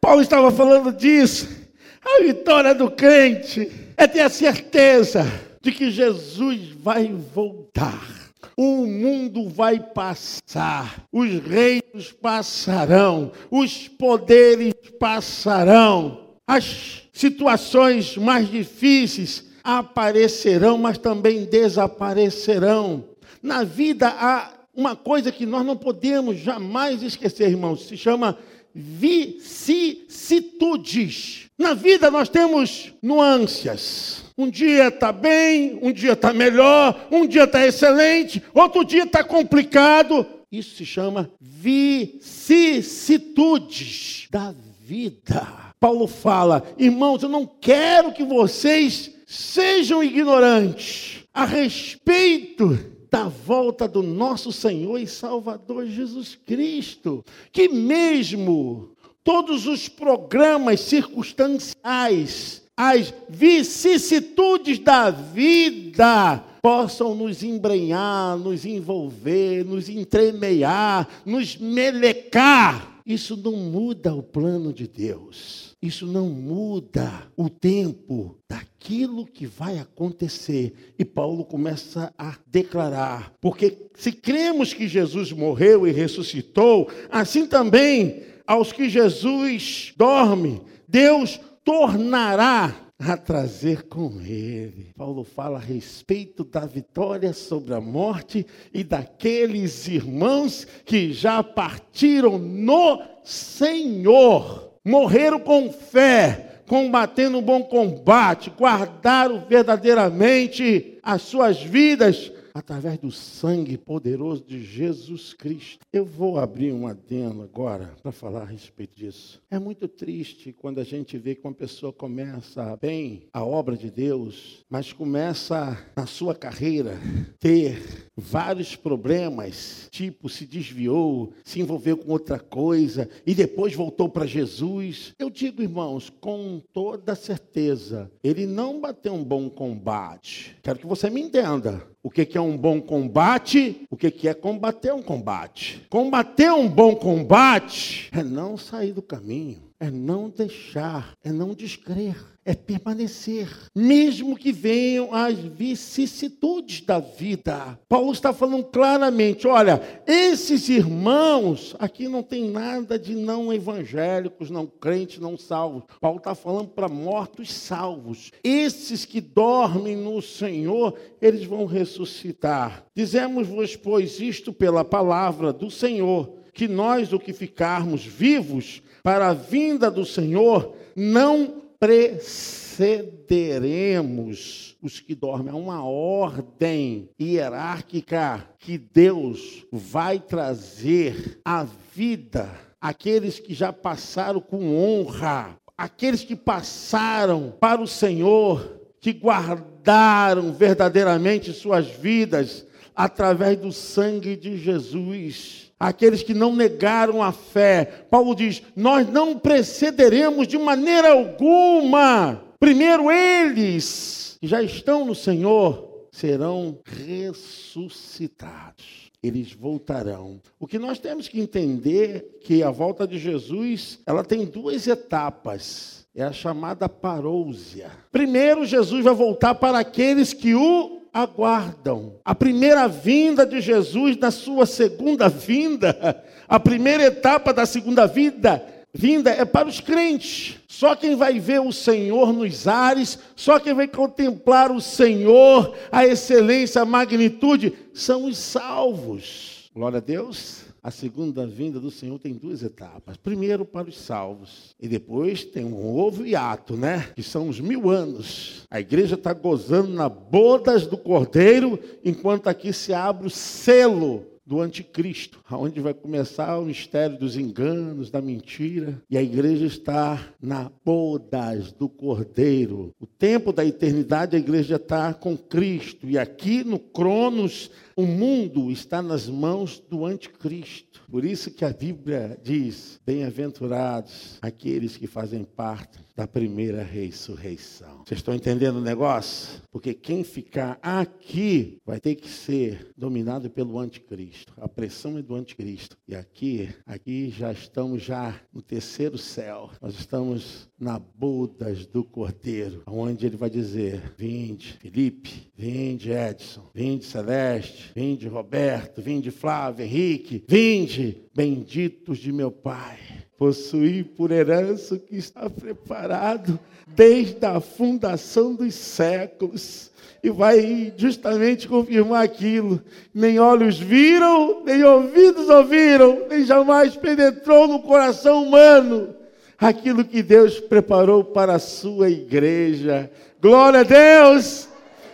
Paulo 0.00 0.20
estava 0.20 0.50
falando 0.50 0.92
disso. 0.92 1.59
A 2.04 2.22
vitória 2.22 2.74
do 2.74 2.90
crente 2.90 3.70
é 3.96 4.06
ter 4.06 4.20
a 4.20 4.28
certeza 4.30 5.24
de 5.60 5.70
que 5.70 5.90
Jesus 5.90 6.70
vai 6.78 7.08
voltar. 7.08 8.20
O 8.56 8.86
mundo 8.86 9.48
vai 9.48 9.78
passar, 9.80 11.04
os 11.12 11.30
reinos 11.40 12.12
passarão, 12.20 13.32
os 13.50 13.88
poderes 13.88 14.74
passarão, 14.98 16.30
as 16.46 17.08
situações 17.12 18.16
mais 18.16 18.50
difíceis 18.50 19.44
aparecerão, 19.62 20.78
mas 20.78 20.98
também 20.98 21.44
desaparecerão. 21.44 23.04
Na 23.42 23.62
vida 23.62 24.08
há 24.08 24.52
uma 24.74 24.96
coisa 24.96 25.30
que 25.30 25.46
nós 25.46 25.64
não 25.64 25.76
podemos 25.76 26.38
jamais 26.38 27.02
esquecer, 27.02 27.50
irmãos, 27.50 27.86
se 27.86 27.96
chama 27.96 28.38
vicissitudes. 28.74 31.48
Na 31.58 31.74
vida 31.74 32.10
nós 32.10 32.28
temos 32.28 32.92
nuances. 33.02 34.24
Um 34.36 34.48
dia 34.48 34.88
está 34.88 35.12
bem, 35.12 35.78
um 35.82 35.92
dia 35.92 36.12
está 36.12 36.32
melhor, 36.32 37.08
um 37.10 37.26
dia 37.26 37.44
está 37.44 37.66
excelente, 37.66 38.42
outro 38.54 38.84
dia 38.84 39.02
está 39.04 39.22
complicado. 39.22 40.26
Isso 40.50 40.76
se 40.76 40.86
chama 40.86 41.30
vicissitudes 41.40 44.26
da 44.30 44.54
vida. 44.80 45.46
Paulo 45.78 46.06
fala, 46.06 46.64
irmãos, 46.76 47.22
eu 47.22 47.28
não 47.28 47.46
quero 47.46 48.12
que 48.12 48.24
vocês 48.24 49.10
sejam 49.26 50.02
ignorantes 50.02 51.20
a 51.32 51.44
respeito 51.44 52.76
da 53.10 53.24
volta 53.24 53.88
do 53.88 54.02
nosso 54.02 54.52
Senhor 54.52 54.98
e 54.98 55.06
Salvador 55.06 55.86
Jesus 55.86 56.38
Cristo, 56.46 57.24
que 57.50 57.68
mesmo 57.68 58.90
todos 59.24 59.66
os 59.66 59.88
programas 59.88 60.80
circunstanciais, 60.80 62.62
as 62.76 63.12
vicissitudes 63.28 64.78
da 64.78 65.10
vida, 65.10 66.42
possam 66.62 67.14
nos 67.14 67.42
embrenhar, 67.42 68.38
nos 68.38 68.64
envolver, 68.64 69.64
nos 69.64 69.88
entremear, 69.88 71.08
nos 71.26 71.56
melecar. 71.56 73.00
Isso 73.04 73.36
não 73.36 73.52
muda 73.52 74.14
o 74.14 74.22
plano 74.22 74.72
de 74.72 74.86
Deus. 74.86 75.69
Isso 75.82 76.06
não 76.06 76.28
muda 76.28 77.10
o 77.34 77.48
tempo 77.48 78.36
daquilo 78.46 79.24
que 79.24 79.46
vai 79.46 79.78
acontecer. 79.78 80.74
E 80.98 81.06
Paulo 81.06 81.42
começa 81.42 82.12
a 82.18 82.36
declarar: 82.46 83.32
porque 83.40 83.88
se 83.94 84.12
cremos 84.12 84.74
que 84.74 84.86
Jesus 84.86 85.32
morreu 85.32 85.86
e 85.86 85.90
ressuscitou, 85.90 86.90
assim 87.10 87.46
também 87.46 88.24
aos 88.46 88.72
que 88.72 88.90
Jesus 88.90 89.94
dorme, 89.96 90.60
Deus 90.86 91.40
tornará 91.64 92.76
a 92.98 93.16
trazer 93.16 93.84
com 93.84 94.20
ele. 94.20 94.92
Paulo 94.94 95.24
fala 95.24 95.56
a 95.56 95.62
respeito 95.62 96.44
da 96.44 96.66
vitória 96.66 97.32
sobre 97.32 97.72
a 97.72 97.80
morte 97.80 98.46
e 98.74 98.84
daqueles 98.84 99.88
irmãos 99.88 100.66
que 100.84 101.10
já 101.10 101.42
partiram 101.42 102.38
no 102.38 103.00
Senhor 103.24 104.69
morreram 104.84 105.38
com 105.38 105.72
fé, 105.72 106.62
combatendo 106.66 107.38
um 107.38 107.42
bom 107.42 107.62
combate, 107.62 108.50
guardaram 108.50 109.44
verdadeiramente 109.48 110.98
as 111.02 111.22
suas 111.22 111.62
vidas 111.62 112.32
através 112.54 112.98
do 112.98 113.10
sangue 113.10 113.76
poderoso 113.76 114.44
de 114.44 114.62
Jesus 114.64 115.34
Cristo. 115.34 115.84
Eu 115.92 116.04
vou 116.04 116.38
abrir 116.38 116.72
um 116.72 116.86
adendo 116.86 117.42
agora 117.42 117.94
para 118.02 118.12
falar 118.12 118.42
a 118.42 118.46
respeito 118.46 118.96
disso. 118.96 119.40
É 119.50 119.58
muito 119.58 119.88
triste 119.88 120.52
quando 120.52 120.80
a 120.80 120.84
gente 120.84 121.18
vê 121.18 121.34
que 121.34 121.46
uma 121.46 121.54
pessoa 121.54 121.92
começa 121.92 122.76
bem 122.80 123.28
a 123.32 123.44
obra 123.44 123.76
de 123.76 123.90
Deus, 123.90 124.64
mas 124.68 124.92
começa 124.92 125.78
na 125.96 126.06
sua 126.06 126.34
carreira 126.34 126.98
ter 127.38 128.10
vários 128.16 128.76
problemas, 128.76 129.88
tipo 129.90 130.28
se 130.28 130.44
desviou, 130.44 131.32
se 131.44 131.60
envolveu 131.60 131.96
com 131.96 132.12
outra 132.12 132.38
coisa 132.38 133.08
e 133.26 133.34
depois 133.34 133.74
voltou 133.74 134.08
para 134.08 134.26
Jesus. 134.26 135.14
Eu 135.18 135.30
digo, 135.30 135.62
irmãos, 135.62 136.10
com 136.20 136.60
toda 136.72 137.14
certeza, 137.14 138.10
ele 138.22 138.46
não 138.46 138.80
bateu 138.80 139.14
um 139.14 139.24
bom 139.24 139.48
combate. 139.48 140.56
Quero 140.62 140.78
que 140.78 140.86
você 140.86 141.08
me 141.08 141.20
entenda. 141.20 141.82
O 142.02 142.10
que 142.10 142.36
é 142.36 142.40
um 142.40 142.56
bom 142.56 142.80
combate? 142.80 143.86
O 143.90 143.96
que 143.96 144.26
é 144.26 144.34
combater 144.34 144.92
um 144.92 145.02
combate? 145.02 145.86
Combater 145.90 146.50
um 146.50 146.68
bom 146.68 146.94
combate 146.94 148.08
é 148.12 148.22
não 148.22 148.56
sair 148.56 148.92
do 148.92 149.02
caminho 149.02 149.69
é 149.80 149.90
não 149.90 150.28
deixar, 150.28 151.14
é 151.24 151.32
não 151.32 151.54
descrer, 151.54 152.14
é 152.44 152.54
permanecer, 152.54 153.48
mesmo 153.74 154.36
que 154.36 154.52
venham 154.52 155.14
as 155.14 155.38
vicissitudes 155.38 156.82
da 156.82 156.98
vida. 156.98 157.78
Paulo 157.88 158.12
está 158.12 158.32
falando 158.32 158.64
claramente: 158.64 159.46
olha, 159.46 159.80
esses 160.06 160.68
irmãos, 160.68 161.74
aqui 161.78 162.08
não 162.08 162.22
tem 162.22 162.50
nada 162.50 162.98
de 162.98 163.14
não 163.14 163.52
evangélicos, 163.52 164.50
não 164.50 164.66
crentes, 164.66 165.18
não 165.18 165.38
salvos. 165.38 165.84
Paulo 165.98 166.18
está 166.18 166.34
falando 166.34 166.68
para 166.68 166.88
mortos 166.88 167.50
salvos. 167.50 168.30
Esses 168.44 169.06
que 169.06 169.20
dormem 169.20 169.96
no 169.96 170.20
Senhor, 170.20 170.94
eles 171.22 171.44
vão 171.44 171.64
ressuscitar. 171.64 172.84
Dizemos-vos, 172.94 173.76
pois, 173.76 174.20
isto 174.20 174.52
pela 174.52 174.84
palavra 174.84 175.52
do 175.52 175.70
Senhor, 175.70 176.39
que 176.60 176.68
nós, 176.68 177.12
o 177.14 177.18
que 177.18 177.32
ficarmos 177.32 178.04
vivos, 178.04 178.82
para 179.02 179.28
a 179.28 179.32
vinda 179.32 179.90
do 179.90 180.04
Senhor, 180.04 180.76
não 180.94 181.62
precederemos 181.78 184.76
os 184.82 185.00
que 185.00 185.14
dormem. 185.14 185.54
É 185.54 185.56
uma 185.56 185.82
ordem 185.82 187.08
hierárquica 187.18 188.46
que 188.58 188.76
Deus 188.76 189.64
vai 189.72 190.20
trazer 190.20 191.40
à 191.42 191.66
vida 191.94 192.50
aqueles 192.78 193.40
que 193.40 193.54
já 193.54 193.72
passaram 193.72 194.38
com 194.38 194.76
honra, 194.76 195.56
aqueles 195.78 196.22
que 196.22 196.36
passaram 196.36 197.54
para 197.58 197.80
o 197.80 197.88
Senhor, 197.88 198.82
que 199.00 199.14
guardaram 199.14 200.52
verdadeiramente 200.52 201.54
suas 201.54 201.86
vidas 201.86 202.66
através 202.94 203.56
do 203.56 203.72
sangue 203.72 204.36
de 204.36 204.58
Jesus 204.58 205.69
aqueles 205.80 206.22
que 206.22 206.34
não 206.34 206.54
negaram 206.54 207.22
a 207.22 207.32
fé. 207.32 208.04
Paulo 208.10 208.34
diz: 208.34 208.62
Nós 208.76 209.08
não 209.08 209.38
precederemos 209.38 210.46
de 210.46 210.58
maneira 210.58 211.12
alguma. 211.12 212.44
Primeiro, 212.60 213.10
eles 213.10 214.36
que 214.38 214.46
já 214.46 214.62
estão 214.62 215.06
no 215.06 215.14
Senhor 215.14 216.08
serão 216.12 216.78
ressuscitados. 216.84 219.08
Eles 219.22 219.52
voltarão. 219.52 220.40
O 220.58 220.66
que 220.66 220.78
nós 220.78 220.98
temos 220.98 221.28
que 221.28 221.38
entender 221.40 222.38
que 222.42 222.62
a 222.62 222.70
volta 222.70 223.06
de 223.06 223.18
Jesus, 223.18 223.98
ela 224.06 224.24
tem 224.24 224.46
duas 224.46 224.86
etapas. 224.86 226.06
É 226.14 226.24
a 226.24 226.32
chamada 226.32 226.88
parousia. 226.88 227.90
Primeiro, 228.10 228.64
Jesus 228.64 229.04
vai 229.04 229.14
voltar 229.14 229.54
para 229.54 229.78
aqueles 229.78 230.32
que 230.32 230.54
o 230.54 230.99
aguardam 231.12 232.14
a 232.24 232.34
primeira 232.34 232.86
vinda 232.86 233.44
de 233.44 233.60
Jesus 233.60 234.16
na 234.16 234.30
sua 234.30 234.66
segunda 234.66 235.28
vinda. 235.28 236.24
A 236.48 236.58
primeira 236.58 237.04
etapa 237.04 237.52
da 237.52 237.64
segunda 237.64 238.06
vida, 238.06 238.64
vinda 238.92 239.30
é 239.30 239.44
para 239.44 239.68
os 239.68 239.80
crentes. 239.80 240.56
Só 240.66 240.96
quem 240.96 241.14
vai 241.14 241.38
ver 241.38 241.60
o 241.60 241.72
Senhor 241.72 242.32
nos 242.32 242.66
ares, 242.66 243.18
só 243.36 243.58
quem 243.60 243.74
vai 243.74 243.86
contemplar 243.86 244.70
o 244.70 244.80
Senhor, 244.80 245.74
a 245.92 246.04
excelência, 246.06 246.82
a 246.82 246.84
magnitude, 246.84 247.72
são 247.94 248.24
os 248.24 248.38
salvos. 248.38 249.70
Glória 249.74 249.98
a 249.98 250.00
Deus. 250.00 250.69
A 250.82 250.90
segunda 250.90 251.46
vinda 251.46 251.78
do 251.78 251.90
Senhor 251.90 252.18
tem 252.18 252.34
duas 252.34 252.62
etapas. 252.62 253.16
Primeiro 253.16 253.64
para 253.64 253.88
os 253.88 253.98
salvos, 253.98 254.74
e 254.80 254.88
depois 254.88 255.44
tem 255.44 255.64
um 255.64 255.94
novo 255.94 256.26
hiato, 256.26 256.76
né? 256.76 257.10
Que 257.14 257.22
são 257.22 257.48
os 257.48 257.60
mil 257.60 257.90
anos. 257.90 258.66
A 258.70 258.80
igreja 258.80 259.14
está 259.14 259.32
gozando 259.32 259.92
na 259.92 260.08
bodas 260.08 260.86
do 260.86 260.96
Cordeiro, 260.96 261.78
enquanto 262.04 262.48
aqui 262.48 262.72
se 262.72 262.92
abre 262.92 263.26
o 263.26 263.30
selo 263.30 264.26
do 264.50 264.60
anticristo, 264.60 265.40
onde 265.52 265.80
vai 265.80 265.94
começar 265.94 266.58
o 266.58 266.64
mistério 266.64 267.16
dos 267.16 267.36
enganos, 267.36 268.10
da 268.10 268.20
mentira, 268.20 269.00
e 269.08 269.16
a 269.16 269.22
igreja 269.22 269.64
está 269.64 270.20
na 270.42 270.68
bodas 270.84 271.70
do 271.70 271.88
Cordeiro. 271.88 272.92
O 272.98 273.06
tempo 273.06 273.52
da 273.52 273.64
eternidade 273.64 274.34
a 274.34 274.40
igreja 274.40 274.74
está 274.74 275.14
com 275.14 275.36
Cristo, 275.36 276.08
e 276.10 276.18
aqui 276.18 276.64
no 276.64 276.80
Cronos 276.80 277.70
o 278.00 278.06
mundo 278.06 278.70
está 278.70 279.02
nas 279.02 279.28
mãos 279.28 279.78
do 279.78 280.06
anticristo. 280.06 281.02
Por 281.10 281.22
isso 281.22 281.50
que 281.50 281.66
a 281.66 281.72
Bíblia 281.72 282.38
diz: 282.42 282.98
bem-aventurados 283.04 284.38
aqueles 284.40 284.96
que 284.96 285.06
fazem 285.06 285.44
parte 285.44 285.98
da 286.16 286.26
primeira 286.26 286.82
ressurreição. 286.82 288.02
Vocês 288.04 288.20
estão 288.20 288.34
entendendo 288.34 288.76
o 288.76 288.82
negócio? 288.82 289.62
Porque 289.70 289.94
quem 289.94 290.22
ficar 290.22 290.78
aqui 290.82 291.78
vai 291.84 291.98
ter 291.98 292.14
que 292.14 292.28
ser 292.28 292.92
dominado 292.96 293.48
pelo 293.48 293.78
anticristo. 293.78 294.52
A 294.58 294.68
pressão 294.68 295.18
é 295.18 295.22
do 295.22 295.34
anticristo. 295.34 295.96
E 296.06 296.14
aqui, 296.14 296.68
aqui 296.84 297.30
já 297.30 297.52
estamos 297.52 298.02
já 298.02 298.38
no 298.52 298.60
terceiro 298.62 299.16
céu. 299.16 299.70
Nós 299.80 299.94
estamos 299.98 300.68
na 300.78 300.98
bodas 300.98 301.86
do 301.86 302.04
Cordeiro, 302.04 302.82
onde 302.86 303.26
ele 303.26 303.36
vai 303.36 303.50
dizer: 303.50 304.14
Vinde, 304.16 304.74
Felipe, 304.80 305.50
vinde, 305.56 306.10
Edson, 306.10 306.70
vinde, 306.74 307.04
Celeste, 307.04 307.89
vinde, 307.94 308.28
Roberto, 308.28 309.00
vinde, 309.00 309.30
Flávio, 309.30 309.84
Henrique, 309.84 310.44
vinde, 310.46 311.22
benditos 311.34 312.18
de 312.18 312.32
meu 312.32 312.50
Pai. 312.50 312.98
Possuí 313.36 314.04
por 314.04 314.30
herança 314.30 314.94
o 314.94 314.98
que 314.98 315.16
está 315.16 315.48
preparado 315.48 316.58
desde 316.86 317.44
a 317.46 317.60
fundação 317.60 318.54
dos 318.54 318.74
séculos. 318.74 319.90
E 320.22 320.28
vai 320.28 320.92
justamente 320.96 321.66
confirmar 321.66 322.22
aquilo. 322.22 322.82
Nem 323.14 323.38
olhos 323.38 323.78
viram, 323.78 324.62
nem 324.64 324.84
ouvidos 324.84 325.48
ouviram, 325.48 326.26
nem 326.28 326.44
jamais 326.44 326.94
penetrou 326.96 327.66
no 327.66 327.80
coração 327.80 328.44
humano 328.44 329.14
aquilo 329.60 330.04
que 330.04 330.22
Deus 330.22 330.58
preparou 330.58 331.22
para 331.22 331.54
a 331.54 331.58
sua 331.58 332.08
igreja. 332.08 333.10
Glória 333.40 333.80
a 333.80 333.82
Deus! 333.82 334.69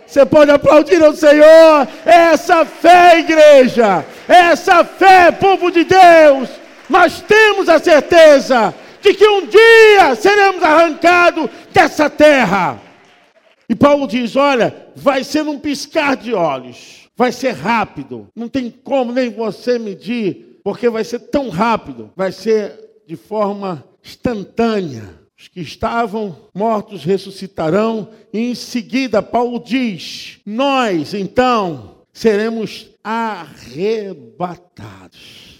Você 0.06 0.24
pode 0.24 0.50
aplaudir 0.50 1.02
ao 1.02 1.14
Senhor. 1.14 1.88
Essa 2.04 2.64
fé, 2.64 3.18
igreja, 3.18 4.04
essa 4.28 4.84
fé, 4.84 5.32
povo 5.32 5.70
de 5.70 5.84
Deus, 5.84 6.48
nós 6.88 7.20
temos 7.20 7.68
a 7.68 7.78
certeza 7.78 8.74
de 9.00 9.14
que 9.14 9.26
um 9.26 9.46
dia 9.46 10.14
seremos 10.14 10.62
arrancados 10.62 11.50
dessa 11.72 12.08
terra. 12.08 12.80
E 13.68 13.74
Paulo 13.74 14.06
diz: 14.06 14.36
olha, 14.36 14.74
vai 14.94 15.24
ser 15.24 15.42
num 15.42 15.58
piscar 15.58 16.16
de 16.16 16.32
olhos, 16.32 17.08
vai 17.16 17.32
ser 17.32 17.52
rápido, 17.52 18.28
não 18.34 18.48
tem 18.48 18.70
como 18.70 19.12
nem 19.12 19.30
você 19.30 19.78
medir, 19.78 20.60
porque 20.62 20.88
vai 20.88 21.04
ser 21.04 21.18
tão 21.18 21.48
rápido, 21.48 22.10
vai 22.16 22.30
ser 22.32 23.02
de 23.06 23.16
forma 23.16 23.84
instantânea. 24.04 25.25
Os 25.38 25.48
que 25.48 25.60
estavam 25.60 26.48
mortos 26.54 27.04
ressuscitarão, 27.04 28.08
e 28.32 28.38
em 28.50 28.54
seguida, 28.54 29.20
Paulo 29.22 29.58
diz: 29.62 30.40
Nós, 30.46 31.12
então, 31.12 31.96
seremos 32.12 32.88
arrebatados. 33.04 34.56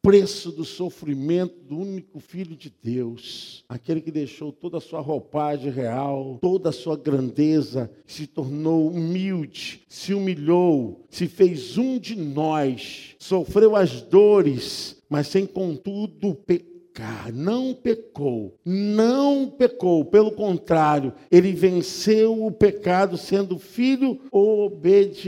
preço 0.03 0.53
do 0.53 0.65
sofrimento 0.65 1.55
do 1.63 1.79
único 1.79 2.21
Filho 2.21 2.55
de 2.57 2.73
Deus, 2.83 3.65
aquele 3.69 4.01
que 4.01 4.11
deixou 4.11 4.53
toda 4.53 4.79
a 4.79 4.81
sua 4.81 5.01
roupagem 5.01 5.71
real, 5.71 6.39
toda 6.41 6.69
a 6.69 6.73
sua 6.73 6.97
grandeza, 6.97 7.91
se 8.07 8.27
tornou 8.27 8.89
humilde, 8.89 9.83
se 9.89 10.13
humilhou, 10.13 11.05
se 11.09 11.27
fez 11.27 11.79
um 11.79 11.99
de 11.99 12.17
nós, 12.17 13.17
sofreu 13.19 13.75
as 13.77 14.03
dores, 14.03 15.03
mas 15.09 15.29
sem 15.29 15.47
contudo 15.47 16.35
pecar, 16.35 17.33
não 17.33 17.75
pecou, 17.75 18.57
não 18.65 19.49
pecou, 19.49 20.05
pelo 20.05 20.33
contrário, 20.33 21.13
ele 21.31 21.53
venceu 21.53 22.45
o 22.45 22.53
pecado 22.53 23.17
sendo 23.17 23.59
filho 23.59 24.21
obediente. 24.31 25.25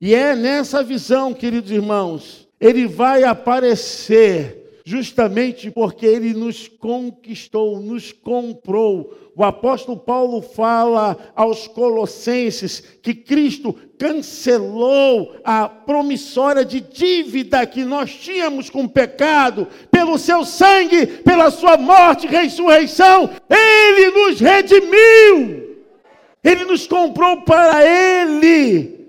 E 0.00 0.14
é 0.14 0.36
nessa 0.36 0.82
visão, 0.82 1.34
queridos 1.34 1.72
irmãos, 1.72 2.47
ele 2.60 2.86
vai 2.86 3.24
aparecer 3.24 4.58
justamente 4.88 5.70
porque 5.70 6.06
ele 6.06 6.32
nos 6.32 6.66
conquistou, 6.66 7.78
nos 7.78 8.10
comprou. 8.10 9.12
O 9.36 9.44
apóstolo 9.44 9.98
Paulo 9.98 10.40
fala 10.40 11.14
aos 11.36 11.68
Colossenses 11.68 12.82
que 13.02 13.14
Cristo 13.14 13.76
cancelou 13.98 15.36
a 15.44 15.68
promissória 15.68 16.64
de 16.64 16.80
dívida 16.80 17.66
que 17.66 17.84
nós 17.84 18.14
tínhamos 18.14 18.70
com 18.70 18.84
o 18.84 18.88
pecado, 18.88 19.68
pelo 19.90 20.16
seu 20.16 20.42
sangue, 20.42 21.06
pela 21.06 21.50
sua 21.50 21.76
morte 21.76 22.26
e 22.26 22.30
ressurreição, 22.30 23.28
ele 23.50 24.10
nos 24.10 24.40
redimiu. 24.40 25.76
Ele 26.42 26.64
nos 26.64 26.86
comprou 26.86 27.42
para 27.42 27.84
ele. 27.84 29.06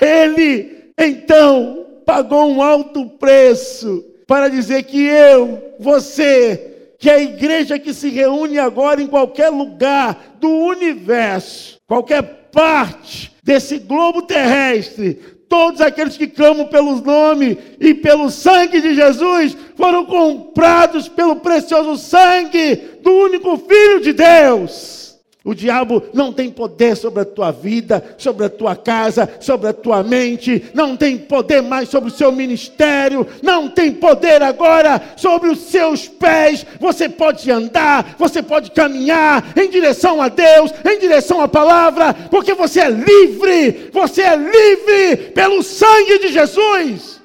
Ele 0.00 0.92
então 0.98 1.81
pagou 2.12 2.46
um 2.46 2.60
alto 2.60 3.06
preço 3.06 4.04
para 4.26 4.48
dizer 4.48 4.82
que 4.82 5.02
eu, 5.02 5.72
você, 5.80 6.92
que 6.98 7.08
é 7.08 7.14
a 7.14 7.22
igreja 7.22 7.78
que 7.78 7.94
se 7.94 8.10
reúne 8.10 8.58
agora 8.58 9.00
em 9.00 9.06
qualquer 9.06 9.48
lugar 9.48 10.36
do 10.38 10.46
universo, 10.46 11.78
qualquer 11.86 12.50
parte 12.52 13.32
desse 13.42 13.78
globo 13.78 14.20
terrestre, 14.20 15.14
todos 15.48 15.80
aqueles 15.80 16.18
que 16.18 16.26
clamam 16.26 16.66
pelo 16.66 17.00
nome 17.00 17.56
e 17.80 17.94
pelo 17.94 18.28
sangue 18.28 18.82
de 18.82 18.94
Jesus 18.94 19.56
foram 19.74 20.04
comprados 20.04 21.08
pelo 21.08 21.36
precioso 21.36 21.96
sangue 21.96 22.76
do 23.02 23.10
único 23.10 23.56
Filho 23.56 24.02
de 24.02 24.12
Deus. 24.12 25.01
O 25.44 25.54
diabo 25.54 26.04
não 26.14 26.32
tem 26.32 26.48
poder 26.48 26.96
sobre 26.96 27.22
a 27.22 27.24
tua 27.24 27.50
vida, 27.50 28.14
sobre 28.16 28.46
a 28.46 28.48
tua 28.48 28.76
casa, 28.76 29.28
sobre 29.40 29.68
a 29.68 29.72
tua 29.72 30.00
mente, 30.04 30.70
não 30.72 30.96
tem 30.96 31.18
poder 31.18 31.60
mais 31.60 31.88
sobre 31.88 32.10
o 32.10 32.14
seu 32.14 32.30
ministério, 32.30 33.26
não 33.42 33.68
tem 33.68 33.90
poder 33.90 34.40
agora 34.40 35.02
sobre 35.16 35.48
os 35.48 35.58
seus 35.58 36.06
pés. 36.06 36.64
Você 36.78 37.08
pode 37.08 37.50
andar, 37.50 38.14
você 38.16 38.40
pode 38.40 38.70
caminhar 38.70 39.52
em 39.56 39.68
direção 39.68 40.22
a 40.22 40.28
Deus, 40.28 40.72
em 40.88 41.00
direção 41.00 41.40
à 41.40 41.48
palavra, 41.48 42.14
porque 42.30 42.54
você 42.54 42.78
é 42.78 42.90
livre, 42.90 43.90
você 43.92 44.22
é 44.22 44.36
livre 44.36 45.16
pelo 45.34 45.60
sangue 45.60 46.20
de 46.20 46.28
Jesus. 46.28 47.20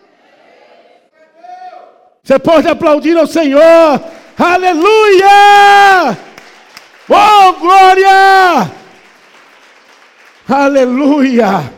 Você 2.24 2.40
pode 2.40 2.68
aplaudir 2.68 3.16
ao 3.16 3.28
Senhor, 3.28 4.02
aleluia! 4.38 6.18
Oh, 7.10 7.54
glória! 7.60 8.70
Aleluia! 10.48 11.74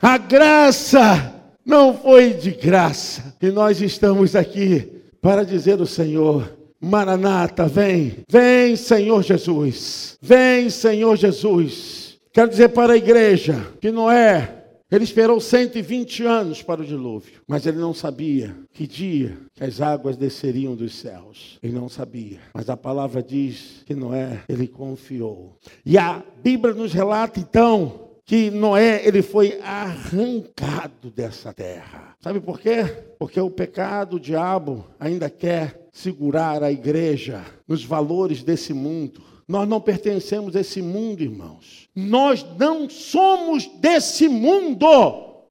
A 0.00 0.16
graça 0.16 1.34
não 1.66 1.92
foi 1.96 2.34
de 2.34 2.52
graça. 2.52 3.34
E 3.42 3.50
nós 3.50 3.80
estamos 3.82 4.36
aqui 4.36 5.02
para 5.20 5.44
dizer 5.44 5.80
ao 5.80 5.86
Senhor: 5.86 6.56
Maranata, 6.80 7.66
vem, 7.66 8.18
vem, 8.28 8.76
Senhor 8.76 9.22
Jesus, 9.24 10.16
vem, 10.22 10.70
Senhor 10.70 11.16
Jesus. 11.16 12.18
Quero 12.32 12.48
dizer 12.48 12.68
para 12.68 12.92
a 12.92 12.96
igreja 12.96 13.66
que 13.80 13.90
não 13.90 14.08
é 14.08 14.57
ele 14.90 15.04
esperou 15.04 15.38
120 15.38 16.24
anos 16.24 16.62
para 16.62 16.80
o 16.80 16.84
dilúvio, 16.84 17.42
mas 17.46 17.66
ele 17.66 17.76
não 17.76 17.92
sabia 17.92 18.56
que 18.72 18.86
dia 18.86 19.36
que 19.54 19.62
as 19.62 19.82
águas 19.82 20.16
desceriam 20.16 20.74
dos 20.74 20.94
céus. 20.94 21.58
Ele 21.62 21.74
não 21.74 21.88
sabia, 21.88 22.38
mas 22.54 22.70
a 22.70 22.76
palavra 22.76 23.22
diz 23.22 23.82
que 23.84 23.94
Noé, 23.94 24.42
ele 24.48 24.66
confiou. 24.66 25.58
E 25.84 25.98
a 25.98 26.22
Bíblia 26.42 26.72
nos 26.72 26.92
relata 26.94 27.38
então 27.38 28.08
que 28.24 28.50
Noé 28.50 29.06
ele 29.06 29.22
foi 29.22 29.58
arrancado 29.62 31.10
dessa 31.10 31.52
terra. 31.52 32.14
Sabe 32.20 32.40
por 32.40 32.60
quê? 32.60 32.84
Porque 33.18 33.40
o 33.40 33.50
pecado, 33.50 34.16
o 34.16 34.20
diabo 34.20 34.86
ainda 34.98 35.28
quer 35.30 35.88
segurar 35.92 36.62
a 36.62 36.72
igreja 36.72 37.44
nos 37.66 37.84
valores 37.84 38.42
desse 38.42 38.72
mundo. 38.72 39.22
Nós 39.48 39.66
não 39.66 39.80
pertencemos 39.80 40.54
a 40.54 40.60
esse 40.60 40.82
mundo, 40.82 41.22
irmãos. 41.22 41.87
Nós 42.00 42.46
não 42.56 42.88
somos 42.88 43.66
desse 43.66 44.28
mundo. 44.28 44.86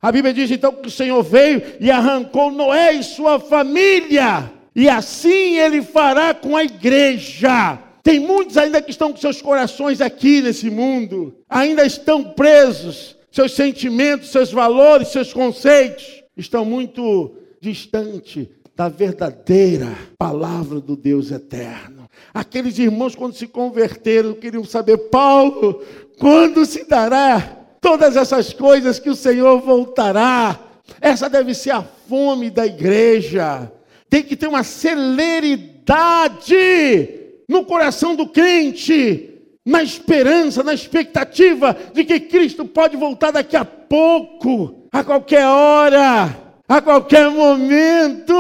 A 0.01 0.10
Bíblia 0.13 0.33
diz 0.33 0.49
então 0.49 0.71
que 0.71 0.88
o 0.88 0.91
Senhor 0.91 1.21
veio 1.21 1.62
e 1.77 1.91
arrancou 1.91 2.51
Noé 2.51 2.93
e 2.93 3.03
sua 3.03 3.38
família. 3.38 4.49
E 4.73 4.88
assim 4.88 5.57
ele 5.57 5.81
fará 5.81 6.33
com 6.33 6.55
a 6.55 6.63
igreja. 6.63 7.77
Tem 8.01 8.17
muitos 8.17 8.55
ainda 8.55 8.81
que 8.81 8.91
estão 8.91 9.12
com 9.12 9.17
seus 9.17 9.41
corações 9.41 9.99
aqui 9.99 10.41
nesse 10.41 10.69
mundo, 10.69 11.36
ainda 11.49 11.86
estão 11.86 12.23
presos, 12.23 13.17
seus 13.29 13.51
sentimentos, 13.51 14.29
seus 14.29 14.49
valores, 14.49 15.10
seus 15.10 15.33
conceitos 15.33 16.23
estão 16.38 16.63
muito 16.63 17.36
distante 17.60 18.49
da 18.78 18.88
verdadeira 18.90 19.98
palavra 20.20 20.80
do 20.80 20.96
Deus 20.96 21.32
eterno. 21.32 22.08
Aqueles 22.32 22.78
irmãos, 22.78 23.16
quando 23.16 23.34
se 23.34 23.48
converteram, 23.48 24.36
queriam 24.36 24.63
saber, 24.63 25.10
Paulo, 25.10 25.82
quando 26.20 26.63
se 26.63 26.88
dará 26.88 27.58
todas 27.82 28.16
essas 28.16 28.54
coisas 28.54 29.00
que 29.00 29.10
o 29.10 29.16
Senhor 29.16 29.60
voltará? 29.62 30.60
Essa 31.02 31.28
deve 31.28 31.56
ser 31.56 31.72
a 31.72 31.82
fome 31.82 32.52
da 32.52 32.68
igreja. 32.68 33.72
Tem 34.12 34.22
que 34.22 34.36
ter 34.36 34.46
uma 34.46 34.63
celeridade 34.63 35.90
no 37.50 37.66
coração 37.66 38.16
do 38.16 38.28
crente, 38.28 39.42
na 39.66 39.82
esperança, 39.82 40.62
na 40.62 40.76
expectativa 40.76 41.76
de 41.96 42.06
que 42.06 42.20
Cristo 42.20 42.63
pode 42.63 42.96
voltar 42.96 43.32
daqui 43.32 43.58
a 43.58 43.66
pouco, 43.66 44.88
a 44.92 45.04
qualquer 45.04 45.48
hora, 45.48 46.46
a 46.67 46.82
qualquer 46.82 47.30
momento, 47.30 48.34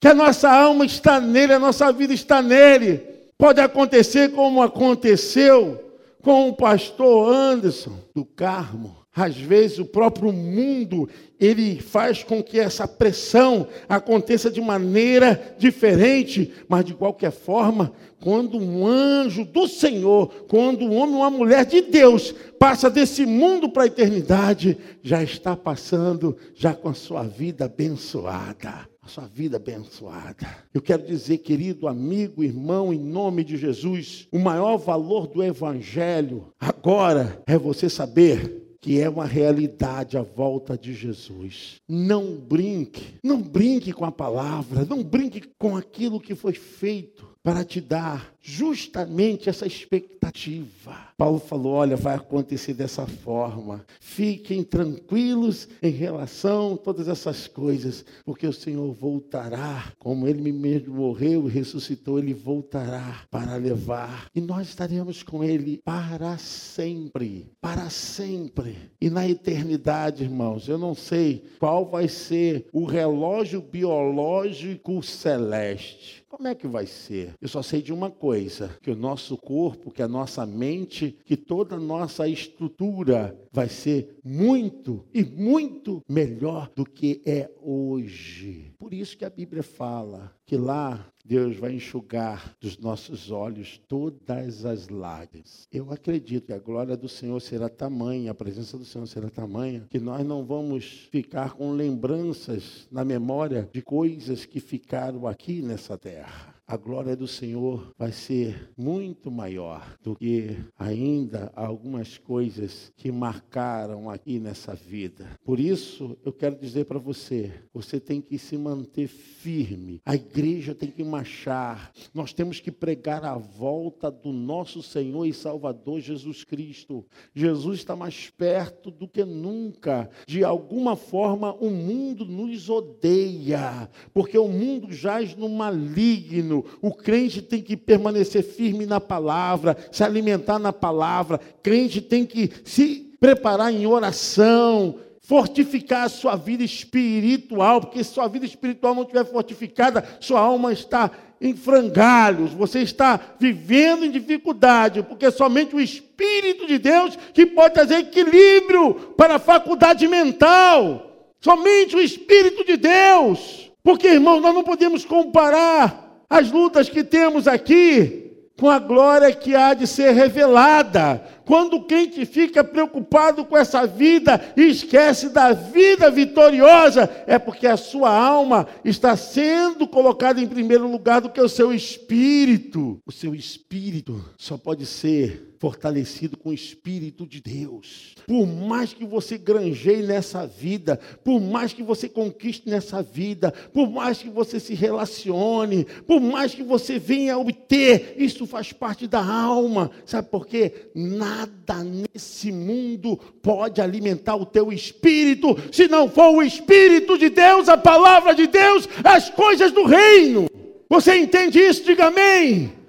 que 0.00 0.08
a 0.08 0.14
nossa 0.14 0.50
alma 0.50 0.86
está 0.86 1.20
nele, 1.20 1.52
a 1.52 1.58
nossa 1.58 1.92
vida 1.92 2.14
está 2.14 2.40
nele. 2.40 2.98
Pode 3.36 3.60
acontecer 3.60 4.30
como 4.32 4.62
aconteceu 4.62 5.80
com 6.22 6.48
o 6.48 6.56
pastor 6.56 7.32
Anderson 7.32 7.98
do 8.14 8.24
Carmo. 8.24 9.01
Às 9.14 9.36
vezes 9.36 9.78
o 9.78 9.84
próprio 9.84 10.32
mundo 10.32 11.06
ele 11.38 11.80
faz 11.80 12.22
com 12.22 12.42
que 12.42 12.58
essa 12.58 12.88
pressão 12.88 13.66
aconteça 13.86 14.50
de 14.50 14.60
maneira 14.60 15.54
diferente, 15.58 16.50
mas 16.66 16.84
de 16.84 16.94
qualquer 16.94 17.30
forma, 17.30 17.92
quando 18.22 18.56
um 18.56 18.86
anjo 18.86 19.44
do 19.44 19.68
Senhor, 19.68 20.28
quando 20.48 20.84
um 20.84 20.94
homem 20.94 21.16
ou 21.16 21.20
uma 21.22 21.30
mulher 21.30 21.66
de 21.66 21.82
Deus 21.82 22.32
passa 22.58 22.88
desse 22.88 23.26
mundo 23.26 23.68
para 23.68 23.82
a 23.82 23.86
eternidade, 23.86 24.78
já 25.02 25.22
está 25.22 25.54
passando 25.54 26.34
já 26.54 26.72
com 26.72 26.88
a 26.88 26.94
sua 26.94 27.24
vida 27.24 27.66
abençoada. 27.66 28.88
A 29.02 29.08
sua 29.08 29.24
vida 29.26 29.56
abençoada. 29.56 30.46
Eu 30.72 30.80
quero 30.80 31.04
dizer, 31.04 31.38
querido 31.38 31.88
amigo, 31.88 32.44
irmão, 32.44 32.94
em 32.94 33.00
nome 33.00 33.42
de 33.42 33.56
Jesus, 33.56 34.28
o 34.30 34.38
maior 34.38 34.76
valor 34.76 35.26
do 35.26 35.42
Evangelho 35.42 36.46
agora 36.60 37.42
é 37.48 37.58
você 37.58 37.90
saber 37.90 38.61
que 38.82 39.00
é 39.00 39.08
uma 39.08 39.24
realidade 39.24 40.18
a 40.18 40.22
volta 40.22 40.76
de 40.76 40.92
Jesus. 40.92 41.76
Não 41.88 42.36
brinque, 42.36 43.14
não 43.22 43.40
brinque 43.40 43.92
com 43.92 44.04
a 44.04 44.10
palavra, 44.10 44.84
não 44.84 45.04
brinque 45.04 45.40
com 45.56 45.76
aquilo 45.76 46.20
que 46.20 46.34
foi 46.34 46.52
feito 46.52 47.32
para 47.42 47.64
te 47.64 47.80
dar 47.80 48.32
justamente 48.40 49.48
essa 49.48 49.66
expectativa. 49.66 51.12
Paulo 51.16 51.38
falou: 51.38 51.74
olha, 51.74 51.96
vai 51.96 52.14
acontecer 52.14 52.74
dessa 52.74 53.06
forma. 53.06 53.84
Fiquem 54.00 54.62
tranquilos 54.62 55.68
em 55.82 55.90
relação 55.90 56.74
a 56.74 56.78
todas 56.78 57.08
essas 57.08 57.46
coisas, 57.46 58.04
porque 58.24 58.46
o 58.46 58.52
Senhor 58.52 58.92
voltará, 58.92 59.92
como 59.98 60.26
ele 60.26 60.52
mesmo 60.52 60.94
morreu 60.94 61.48
e 61.48 61.52
ressuscitou, 61.52 62.18
ele 62.18 62.34
voltará 62.34 63.24
para 63.30 63.56
levar. 63.56 64.26
E 64.34 64.40
nós 64.40 64.68
estaremos 64.68 65.22
com 65.22 65.42
ele 65.42 65.80
para 65.84 66.38
sempre, 66.38 67.52
para 67.60 67.90
sempre. 67.90 68.76
E 69.00 69.10
na 69.10 69.28
eternidade, 69.28 70.24
irmãos, 70.24 70.68
eu 70.68 70.78
não 70.78 70.94
sei 70.94 71.44
qual 71.58 71.86
vai 71.86 72.08
ser 72.08 72.66
o 72.72 72.84
relógio 72.84 73.60
biológico 73.60 75.02
celeste 75.02 76.21
como 76.32 76.48
é 76.48 76.54
que 76.54 76.66
vai 76.66 76.86
ser? 76.86 77.34
Eu 77.42 77.46
só 77.46 77.62
sei 77.62 77.82
de 77.82 77.92
uma 77.92 78.10
coisa: 78.10 78.74
que 78.80 78.90
o 78.90 78.96
nosso 78.96 79.36
corpo, 79.36 79.90
que 79.90 80.02
a 80.02 80.08
nossa 80.08 80.46
mente, 80.46 81.18
que 81.26 81.36
toda 81.36 81.76
a 81.76 81.78
nossa 81.78 82.26
estrutura 82.26 83.38
vai 83.52 83.68
ser 83.68 84.16
muito 84.24 85.04
e 85.12 85.22
muito 85.22 86.02
melhor 86.08 86.70
do 86.74 86.86
que 86.86 87.20
é 87.26 87.50
hoje. 87.60 88.72
Por 88.78 88.94
isso 88.94 89.16
que 89.16 89.26
a 89.26 89.30
Bíblia 89.30 89.62
fala 89.62 90.34
que 90.46 90.56
lá 90.56 91.11
Deus 91.24 91.56
vai 91.56 91.72
enxugar 91.72 92.56
dos 92.60 92.78
nossos 92.78 93.30
olhos 93.30 93.80
todas 93.86 94.64
as 94.64 94.88
lágrimas. 94.88 95.68
Eu 95.72 95.92
acredito 95.92 96.46
que 96.46 96.52
a 96.52 96.58
glória 96.58 96.96
do 96.96 97.08
Senhor 97.08 97.40
será 97.40 97.68
tamanha, 97.68 98.32
a 98.32 98.34
presença 98.34 98.76
do 98.76 98.84
Senhor 98.84 99.06
será 99.06 99.30
tamanha, 99.30 99.86
que 99.88 100.00
nós 100.00 100.26
não 100.26 100.44
vamos 100.44 101.08
ficar 101.10 101.54
com 101.54 101.72
lembranças 101.72 102.88
na 102.90 103.04
memória 103.04 103.68
de 103.72 103.82
coisas 103.82 104.44
que 104.44 104.60
ficaram 104.60 105.26
aqui 105.26 105.62
nessa 105.62 105.96
terra 105.96 106.51
a 106.72 106.76
glória 106.78 107.14
do 107.14 107.28
Senhor 107.28 107.92
vai 107.98 108.12
ser 108.12 108.70
muito 108.78 109.30
maior 109.30 109.94
do 110.02 110.16
que 110.16 110.56
ainda 110.78 111.52
algumas 111.54 112.16
coisas 112.16 112.90
que 112.96 113.12
marcaram 113.12 114.08
aqui 114.08 114.40
nessa 114.40 114.74
vida. 114.74 115.38
Por 115.44 115.60
isso, 115.60 116.16
eu 116.24 116.32
quero 116.32 116.56
dizer 116.56 116.86
para 116.86 116.98
você: 116.98 117.52
você 117.74 118.00
tem 118.00 118.22
que 118.22 118.38
se 118.38 118.56
manter 118.56 119.06
firme, 119.06 120.00
a 120.02 120.14
igreja 120.14 120.74
tem 120.74 120.90
que 120.90 121.04
marchar, 121.04 121.92
nós 122.14 122.32
temos 122.32 122.58
que 122.58 122.72
pregar 122.72 123.22
a 123.22 123.36
volta 123.36 124.10
do 124.10 124.32
nosso 124.32 124.82
Senhor 124.82 125.26
e 125.26 125.34
Salvador 125.34 126.00
Jesus 126.00 126.42
Cristo. 126.42 127.04
Jesus 127.34 127.80
está 127.80 127.94
mais 127.94 128.30
perto 128.30 128.90
do 128.90 129.06
que 129.06 129.26
nunca. 129.26 130.08
De 130.26 130.42
alguma 130.42 130.96
forma, 130.96 131.52
o 131.52 131.68
mundo 131.68 132.24
nos 132.24 132.70
odeia, 132.70 133.90
porque 134.14 134.38
o 134.38 134.48
mundo 134.48 134.90
jaz 134.90 135.36
no 135.36 135.50
maligno 135.50 136.61
o 136.80 136.92
crente 136.92 137.42
tem 137.42 137.62
que 137.62 137.76
permanecer 137.76 138.42
firme 138.42 138.86
na 138.86 139.00
palavra, 139.00 139.76
se 139.90 140.02
alimentar 140.02 140.58
na 140.58 140.72
palavra. 140.72 141.40
Crente 141.62 142.00
tem 142.00 142.24
que 142.24 142.50
se 142.64 143.14
preparar 143.20 143.72
em 143.72 143.86
oração, 143.86 144.96
fortificar 145.20 146.04
a 146.04 146.08
sua 146.08 146.36
vida 146.36 146.64
espiritual, 146.64 147.80
porque 147.80 148.02
se 148.02 148.10
sua 148.10 148.26
vida 148.28 148.44
espiritual 148.44 148.94
não 148.94 149.02
estiver 149.02 149.24
fortificada, 149.24 150.04
sua 150.20 150.40
alma 150.40 150.72
está 150.72 151.10
em 151.40 151.56
frangalhos, 151.56 152.52
você 152.52 152.80
está 152.80 153.18
vivendo 153.38 154.04
em 154.04 154.10
dificuldade, 154.10 155.02
porque 155.02 155.30
somente 155.30 155.74
o 155.74 155.80
Espírito 155.80 156.66
de 156.66 156.78
Deus 156.78 157.18
que 157.34 157.46
pode 157.46 157.74
trazer 157.74 157.96
equilíbrio 157.96 158.94
para 159.16 159.36
a 159.36 159.40
faculdade 159.40 160.06
mental. 160.06 161.32
Somente 161.40 161.96
o 161.96 162.00
Espírito 162.00 162.64
de 162.64 162.76
Deus. 162.76 163.72
Porque, 163.82 164.06
irmãos, 164.06 164.40
nós 164.40 164.54
não 164.54 164.62
podemos 164.62 165.04
comparar 165.04 166.01
as 166.32 166.50
lutas 166.50 166.88
que 166.88 167.04
temos 167.04 167.46
aqui 167.46 168.22
com 168.58 168.70
a 168.70 168.78
glória 168.78 169.34
que 169.34 169.54
há 169.54 169.74
de 169.74 169.86
ser 169.86 170.12
revelada. 170.12 171.22
Quando 171.44 171.74
o 171.74 171.84
crente 171.84 172.24
fica 172.24 172.64
preocupado 172.64 173.44
com 173.44 173.54
essa 173.54 173.86
vida 173.86 174.40
e 174.56 174.62
esquece 174.62 175.28
da 175.28 175.52
vida 175.52 176.10
vitoriosa, 176.10 177.10
é 177.26 177.38
porque 177.38 177.66
a 177.66 177.76
sua 177.76 178.10
alma 178.10 178.66
está 178.82 179.14
sendo 179.14 179.86
colocada 179.86 180.40
em 180.40 180.46
primeiro 180.46 180.90
lugar 180.90 181.20
do 181.20 181.28
que 181.28 181.40
o 181.40 181.48
seu 181.48 181.70
espírito. 181.70 182.98
O 183.04 183.12
seu 183.12 183.34
espírito 183.34 184.24
só 184.38 184.56
pode 184.56 184.86
ser 184.86 185.52
fortalecido 185.62 186.36
com 186.36 186.48
o 186.48 186.52
Espírito 186.52 187.24
de 187.24 187.40
Deus. 187.40 188.16
Por 188.32 188.46
mais 188.46 188.94
que 188.94 189.04
você 189.04 189.36
granjeie 189.36 190.06
nessa 190.06 190.46
vida, 190.46 190.98
por 191.22 191.38
mais 191.38 191.74
que 191.74 191.82
você 191.82 192.08
conquiste 192.08 192.66
nessa 192.66 193.02
vida, 193.02 193.52
por 193.74 193.90
mais 193.90 194.22
que 194.22 194.30
você 194.30 194.58
se 194.58 194.72
relacione, 194.72 195.86
por 196.06 196.18
mais 196.18 196.54
que 196.54 196.62
você 196.62 196.98
venha 196.98 197.36
obter, 197.36 198.14
isso 198.16 198.46
faz 198.46 198.72
parte 198.72 199.06
da 199.06 199.22
alma. 199.22 199.90
Sabe 200.06 200.30
por 200.30 200.46
quê? 200.46 200.88
Nada 200.94 201.84
nesse 201.84 202.50
mundo 202.50 203.20
pode 203.42 203.82
alimentar 203.82 204.36
o 204.36 204.46
teu 204.46 204.72
espírito, 204.72 205.54
se 205.70 205.86
não 205.86 206.08
for 206.08 206.34
o 206.34 206.42
Espírito 206.42 207.18
de 207.18 207.28
Deus, 207.28 207.68
a 207.68 207.76
palavra 207.76 208.34
de 208.34 208.46
Deus, 208.46 208.88
as 209.04 209.28
coisas 209.28 209.72
do 209.72 209.84
reino. 209.84 210.48
Você 210.88 211.18
entende 211.18 211.58
isso? 211.58 211.84
Diga 211.84 212.06
amém. 212.06 212.81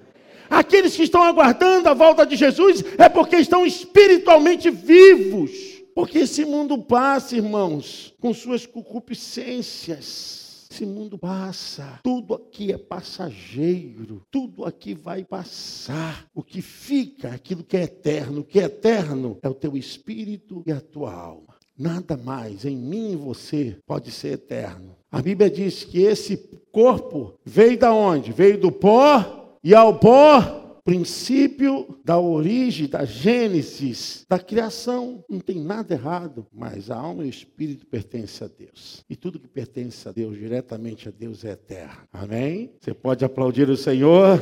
Aqueles 0.50 0.96
que 0.96 1.02
estão 1.02 1.22
aguardando 1.22 1.88
a 1.88 1.94
volta 1.94 2.26
de 2.26 2.36
Jesus 2.36 2.84
é 2.98 3.08
porque 3.08 3.36
estão 3.36 3.64
espiritualmente 3.64 4.70
vivos. 4.70 5.74
Porque 5.94 6.18
esse 6.18 6.44
mundo 6.44 6.76
passa, 6.78 7.36
irmãos, 7.36 8.12
com 8.20 8.34
suas 8.34 8.66
concupiscências. 8.66 10.66
Esse 10.70 10.84
mundo 10.84 11.16
passa, 11.16 12.00
tudo 12.02 12.34
aqui 12.34 12.72
é 12.72 12.78
passageiro, 12.78 14.26
tudo 14.28 14.64
aqui 14.64 14.92
vai 14.92 15.22
passar. 15.22 16.26
O 16.34 16.42
que 16.42 16.60
fica, 16.60 17.28
aquilo 17.28 17.62
que 17.62 17.76
é 17.76 17.84
eterno, 17.84 18.40
o 18.40 18.44
que 18.44 18.58
é 18.58 18.64
eterno 18.64 19.38
é 19.40 19.48
o 19.48 19.54
teu 19.54 19.76
espírito 19.76 20.64
e 20.66 20.72
a 20.72 20.80
tua 20.80 21.12
alma. 21.12 21.54
Nada 21.78 22.16
mais 22.16 22.64
em 22.64 22.76
mim 22.76 23.12
e 23.12 23.16
você 23.16 23.76
pode 23.86 24.10
ser 24.10 24.32
eterno. 24.32 24.96
A 25.12 25.22
Bíblia 25.22 25.48
diz 25.48 25.84
que 25.84 26.02
esse 26.02 26.36
corpo 26.72 27.38
veio 27.44 27.78
da 27.78 27.92
onde? 27.92 28.32
Veio 28.32 28.58
do 28.58 28.72
pó 28.72 29.43
e 29.64 29.74
ao 29.74 29.98
pó, 29.98 30.82
princípio 30.84 31.98
da 32.04 32.18
origem, 32.18 32.86
da 32.86 33.06
gênesis, 33.06 34.26
da 34.28 34.38
criação. 34.38 35.24
Não 35.26 35.40
tem 35.40 35.58
nada 35.58 35.94
errado, 35.94 36.46
mas 36.52 36.90
a 36.90 36.96
alma 36.96 37.24
e 37.24 37.28
o 37.28 37.30
espírito 37.30 37.86
pertencem 37.86 38.46
a 38.46 38.50
Deus. 38.50 39.02
E 39.08 39.16
tudo 39.16 39.40
que 39.40 39.48
pertence 39.48 40.06
a 40.06 40.12
Deus, 40.12 40.36
diretamente 40.36 41.08
a 41.08 41.10
Deus, 41.10 41.46
é 41.46 41.52
eterno. 41.52 42.06
Amém? 42.12 42.74
Você 42.78 42.92
pode 42.92 43.24
aplaudir 43.24 43.70
o 43.70 43.76
Senhor? 43.76 44.38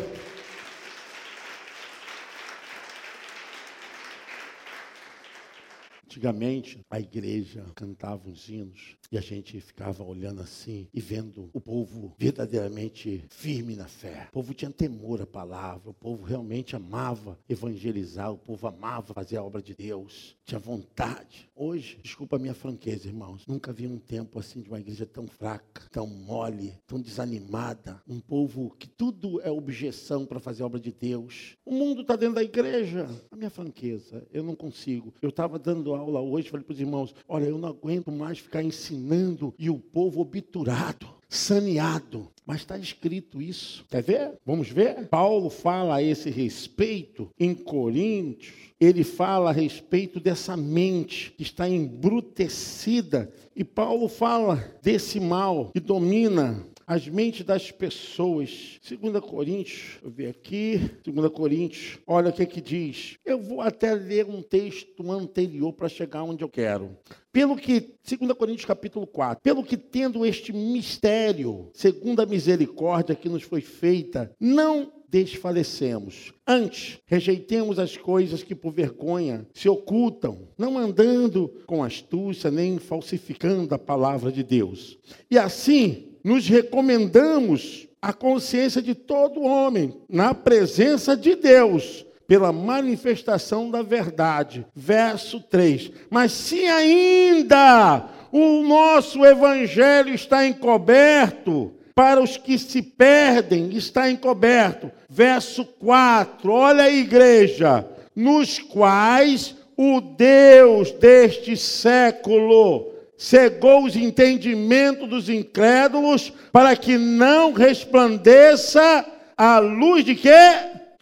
Antigamente, 6.23 6.79
a 6.89 7.01
igreja 7.01 7.65
cantava 7.75 8.31
os 8.31 8.49
hinos 8.49 8.97
e 9.11 9.19
a 9.19 9.21
gente 9.21 9.61
ficava 9.61 10.05
olhando 10.05 10.41
assim 10.41 10.87
e 10.95 11.01
vendo 11.01 11.51
o 11.53 11.61
povo 11.61 12.15
verdadeiramente 12.17 13.25
firme 13.29 13.75
na 13.75 13.89
fé. 13.89 14.29
O 14.31 14.35
povo 14.35 14.55
tinha 14.55 14.71
temor 14.71 15.21
à 15.21 15.27
palavra, 15.27 15.91
o 15.91 15.95
povo 15.95 16.23
realmente 16.25 16.77
amava 16.77 17.37
evangelizar, 17.49 18.33
o 18.33 18.39
povo 18.39 18.69
amava 18.69 19.13
fazer 19.13 19.37
a 19.37 19.43
obra 19.43 19.61
de 19.61 19.75
Deus, 19.75 20.37
tinha 20.45 20.61
vontade. 20.61 21.51
Hoje, 21.57 21.99
desculpa 22.01 22.37
a 22.37 22.39
minha 22.39 22.55
franqueza, 22.55 23.09
irmãos, 23.09 23.45
nunca 23.45 23.73
vi 23.73 23.89
um 23.89 23.99
tempo 23.99 24.39
assim 24.39 24.61
de 24.61 24.69
uma 24.69 24.79
igreja 24.79 25.05
tão 25.05 25.27
fraca, 25.27 25.83
tão 25.91 26.07
mole, 26.07 26.73
tão 26.87 27.01
desanimada. 27.01 28.01
Um 28.09 28.21
povo 28.21 28.77
que 28.79 28.87
tudo 28.87 29.41
é 29.41 29.51
objeção 29.51 30.25
para 30.25 30.39
fazer 30.39 30.63
a 30.63 30.67
obra 30.67 30.79
de 30.79 30.93
Deus. 30.93 31.57
O 31.65 31.75
mundo 31.75 32.03
está 32.03 32.15
dentro 32.15 32.37
da 32.37 32.45
igreja. 32.45 33.09
A 33.31 33.37
minha 33.37 33.51
franqueza, 33.51 34.25
eu 34.33 34.45
não 34.45 34.55
consigo. 34.55 35.13
Eu 35.21 35.31
estava 35.31 35.59
dando 35.59 35.93
aula 35.95 36.12
hoje, 36.21 36.49
falei 36.49 36.65
para 36.65 36.73
os 36.73 36.81
irmãos: 36.81 37.15
olha, 37.29 37.45
eu 37.45 37.59
não 37.59 37.69
aguento 37.69 38.11
mais 38.11 38.39
ficar 38.39 38.63
ensinando 38.63 39.55
e 39.59 39.71
o 39.71 39.79
povo 39.79 40.21
obturado, 40.21 41.09
saneado. 41.29 42.29
Mas 42.45 42.59
está 42.59 42.77
escrito 42.77 43.41
isso. 43.41 43.85
Quer 43.89 44.03
ver? 44.03 44.33
Vamos 44.45 44.69
ver? 44.69 45.07
Paulo 45.09 45.49
fala 45.49 45.97
a 45.97 46.03
esse 46.03 46.29
respeito 46.29 47.31
em 47.39 47.55
Coríntios. 47.55 48.73
Ele 48.81 49.05
fala 49.05 49.51
a 49.51 49.53
respeito 49.53 50.19
dessa 50.19 50.57
mente 50.57 51.33
que 51.37 51.45
está 51.45 51.69
embrutecida. 51.69 53.33
E 53.55 53.63
Paulo 53.63 54.09
fala 54.09 54.57
desse 54.83 55.21
mal 55.21 55.71
que 55.73 55.79
domina 55.79 56.67
as 56.87 57.07
mentes 57.09 57.45
das 57.45 57.71
pessoas. 57.71 58.81
2 58.89 59.21
Coríntios, 59.21 59.99
eu 60.03 60.11
ver 60.11 60.29
aqui, 60.29 60.81
2 61.05 61.33
Coríntios, 61.33 61.99
olha 62.07 62.31
o 62.31 62.33
que 62.33 62.43
é 62.43 62.47
que 62.47 62.61
diz. 62.61 63.17
Eu 63.25 63.41
vou 63.41 63.61
até 63.61 63.95
ler 63.95 64.27
um 64.27 64.43
texto 64.43 65.11
anterior 65.11 65.73
para 65.73 65.89
chegar 65.89 66.23
onde 66.23 66.45
eu 66.45 66.49
quero. 66.49 66.97
Pelo 67.33 67.57
que, 67.57 67.95
2 68.07 68.33
Coríntios 68.33 68.67
capítulo 68.67 69.07
4, 69.07 69.43
pelo 69.43 69.65
que 69.65 69.77
tendo 69.77 70.25
este 70.27 70.53
mistério, 70.53 71.71
segundo 71.73 72.21
a 72.21 72.27
misericórdia 72.27 73.15
que 73.15 73.29
nos 73.29 73.43
foi 73.43 73.61
feita, 73.61 74.35
não 74.39 74.93
desfalecemos. 75.13 76.33
Antes, 76.47 76.99
rejeitemos 77.05 77.79
as 77.79 77.99
coisas 77.99 78.43
que 78.43 78.55
por 78.55 78.73
vergonha 78.73 79.47
se 79.53 79.69
ocultam, 79.69 80.49
não 80.57 80.79
andando 80.79 81.49
com 81.67 81.85
astúcia 81.85 82.51
nem 82.51 82.79
falsificando 82.79 83.75
a 83.75 83.79
palavra 83.79 84.33
de 84.33 84.43
Deus. 84.43 84.99
E 85.31 85.39
assim, 85.39 86.12
nos 86.23 86.49
recomendamos 86.49 87.89
a 88.01 88.13
consciência 88.13 88.83
de 88.83 88.95
todo 88.95 89.43
homem 89.43 89.97
na 90.09 90.35
presença 90.35 91.17
de 91.17 91.35
Deus 91.37 92.05
pela 92.27 92.53
manifestação 92.53 93.71
da 93.71 93.83
verdade. 93.83 94.67
Verso 94.75 95.41
3. 95.41 95.91
Mas 96.11 96.33
se 96.33 96.65
ainda 96.65 98.09
o 98.33 98.63
nosso 98.63 99.25
evangelho 99.25 100.15
está 100.15 100.47
encoberto, 100.47 101.73
para 101.95 102.23
os 102.23 102.37
que 102.37 102.59
se 102.59 102.83
perdem 102.83 103.71
está 103.77 104.11
encoberto. 104.11 104.91
Verso 105.09 105.65
4. 105.65 106.51
Olha 106.51 106.85
a 106.85 106.91
igreja, 106.91 107.87
nos 108.17 108.59
quais 108.59 109.55
o 109.77 110.01
Deus 110.01 110.91
deste 110.93 111.57
século 111.57 112.92
cegou 113.23 113.85
os 113.85 113.95
entendimentos 113.95 115.09
dos 115.09 115.29
incrédulos, 115.29 116.33
para 116.51 116.75
que 116.75 116.99
não 116.99 117.53
resplandeça 117.53 119.07
a 119.37 119.61
luz 119.61 120.05
de 120.05 120.17
quê? 120.17 120.29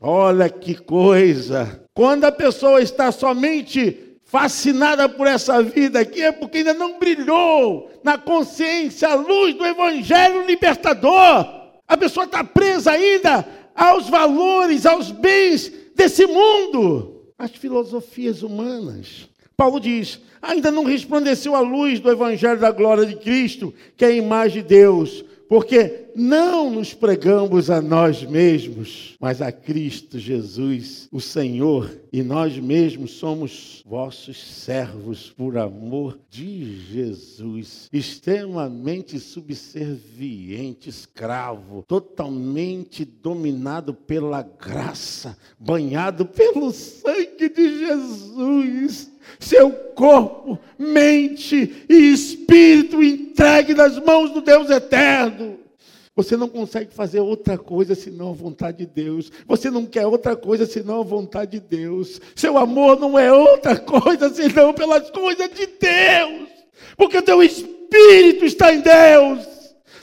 Olha 0.02 0.50
que 0.50 0.74
coisa! 0.74 1.82
Quando 1.94 2.24
a 2.24 2.32
pessoa 2.32 2.82
está 2.82 3.10
somente 3.10 4.18
fascinada 4.22 5.08
por 5.08 5.26
essa 5.26 5.62
vida 5.62 6.00
aqui, 6.00 6.20
é 6.20 6.30
porque 6.30 6.58
ainda 6.58 6.74
não 6.74 6.98
brilhou 6.98 7.90
na 8.04 8.18
consciência 8.18 9.08
a 9.08 9.14
luz 9.14 9.54
do 9.54 9.64
Evangelho 9.64 10.46
libertador. 10.46 11.70
A 11.88 11.96
pessoa 11.96 12.26
está 12.26 12.44
presa 12.44 12.90
ainda 12.92 13.48
aos 13.74 14.10
valores, 14.10 14.84
aos 14.84 15.10
bens 15.10 15.72
desse 15.96 16.26
mundo, 16.26 17.32
às 17.38 17.50
filosofias 17.52 18.42
humanas. 18.42 19.29
Paulo 19.60 19.78
diz: 19.78 20.18
ainda 20.40 20.70
não 20.70 20.84
resplandeceu 20.84 21.54
a 21.54 21.60
luz 21.60 22.00
do 22.00 22.10
Evangelho 22.10 22.58
da 22.58 22.70
glória 22.70 23.04
de 23.04 23.14
Cristo, 23.16 23.74
que 23.94 24.06
é 24.06 24.08
a 24.08 24.10
imagem 24.10 24.62
de 24.62 24.68
Deus, 24.68 25.22
porque 25.50 26.06
não 26.14 26.70
nos 26.70 26.94
pregamos 26.94 27.68
a 27.68 27.82
nós 27.82 28.22
mesmos, 28.22 29.16
mas 29.20 29.42
a 29.42 29.52
Cristo 29.52 30.18
Jesus, 30.18 31.08
o 31.12 31.20
Senhor, 31.20 31.90
e 32.12 32.22
nós 32.22 32.56
mesmos 32.56 33.12
somos 33.12 33.82
vossos 33.84 34.40
servos 34.40 35.30
por 35.36 35.58
amor 35.58 36.18
de 36.30 36.80
Jesus, 36.86 37.88
extremamente 37.92 39.18
subserviente, 39.18 40.88
escravo, 40.88 41.84
totalmente 41.86 43.04
dominado 43.04 43.92
pela 43.92 44.42
graça, 44.42 45.36
banhado 45.58 46.24
pelo 46.24 46.70
sangue 46.70 47.48
de 47.48 47.69
Jesus 47.80 49.10
seu 49.40 49.70
corpo, 49.70 50.58
mente 50.78 51.84
e 51.88 52.12
espírito 52.12 53.02
entregue 53.02 53.74
nas 53.74 53.98
mãos 53.98 54.30
do 54.30 54.40
Deus 54.40 54.68
eterno. 54.70 55.58
Você 56.14 56.36
não 56.36 56.48
consegue 56.48 56.92
fazer 56.92 57.20
outra 57.20 57.56
coisa 57.56 57.94
senão 57.94 58.30
a 58.30 58.34
vontade 58.34 58.78
de 58.78 58.86
Deus. 58.86 59.32
Você 59.46 59.70
não 59.70 59.86
quer 59.86 60.06
outra 60.06 60.36
coisa 60.36 60.66
senão 60.66 61.00
a 61.00 61.04
vontade 61.04 61.52
de 61.52 61.60
Deus. 61.60 62.20
Seu 62.34 62.58
amor 62.58 63.00
não 63.00 63.18
é 63.18 63.32
outra 63.32 63.78
coisa 63.78 64.28
senão 64.28 64.74
pelas 64.74 65.08
coisas 65.10 65.48
de 65.50 65.66
Deus. 65.66 66.48
Porque 66.96 67.22
teu 67.22 67.42
espírito 67.42 68.44
está 68.44 68.74
em 68.74 68.80
Deus. 68.80 69.46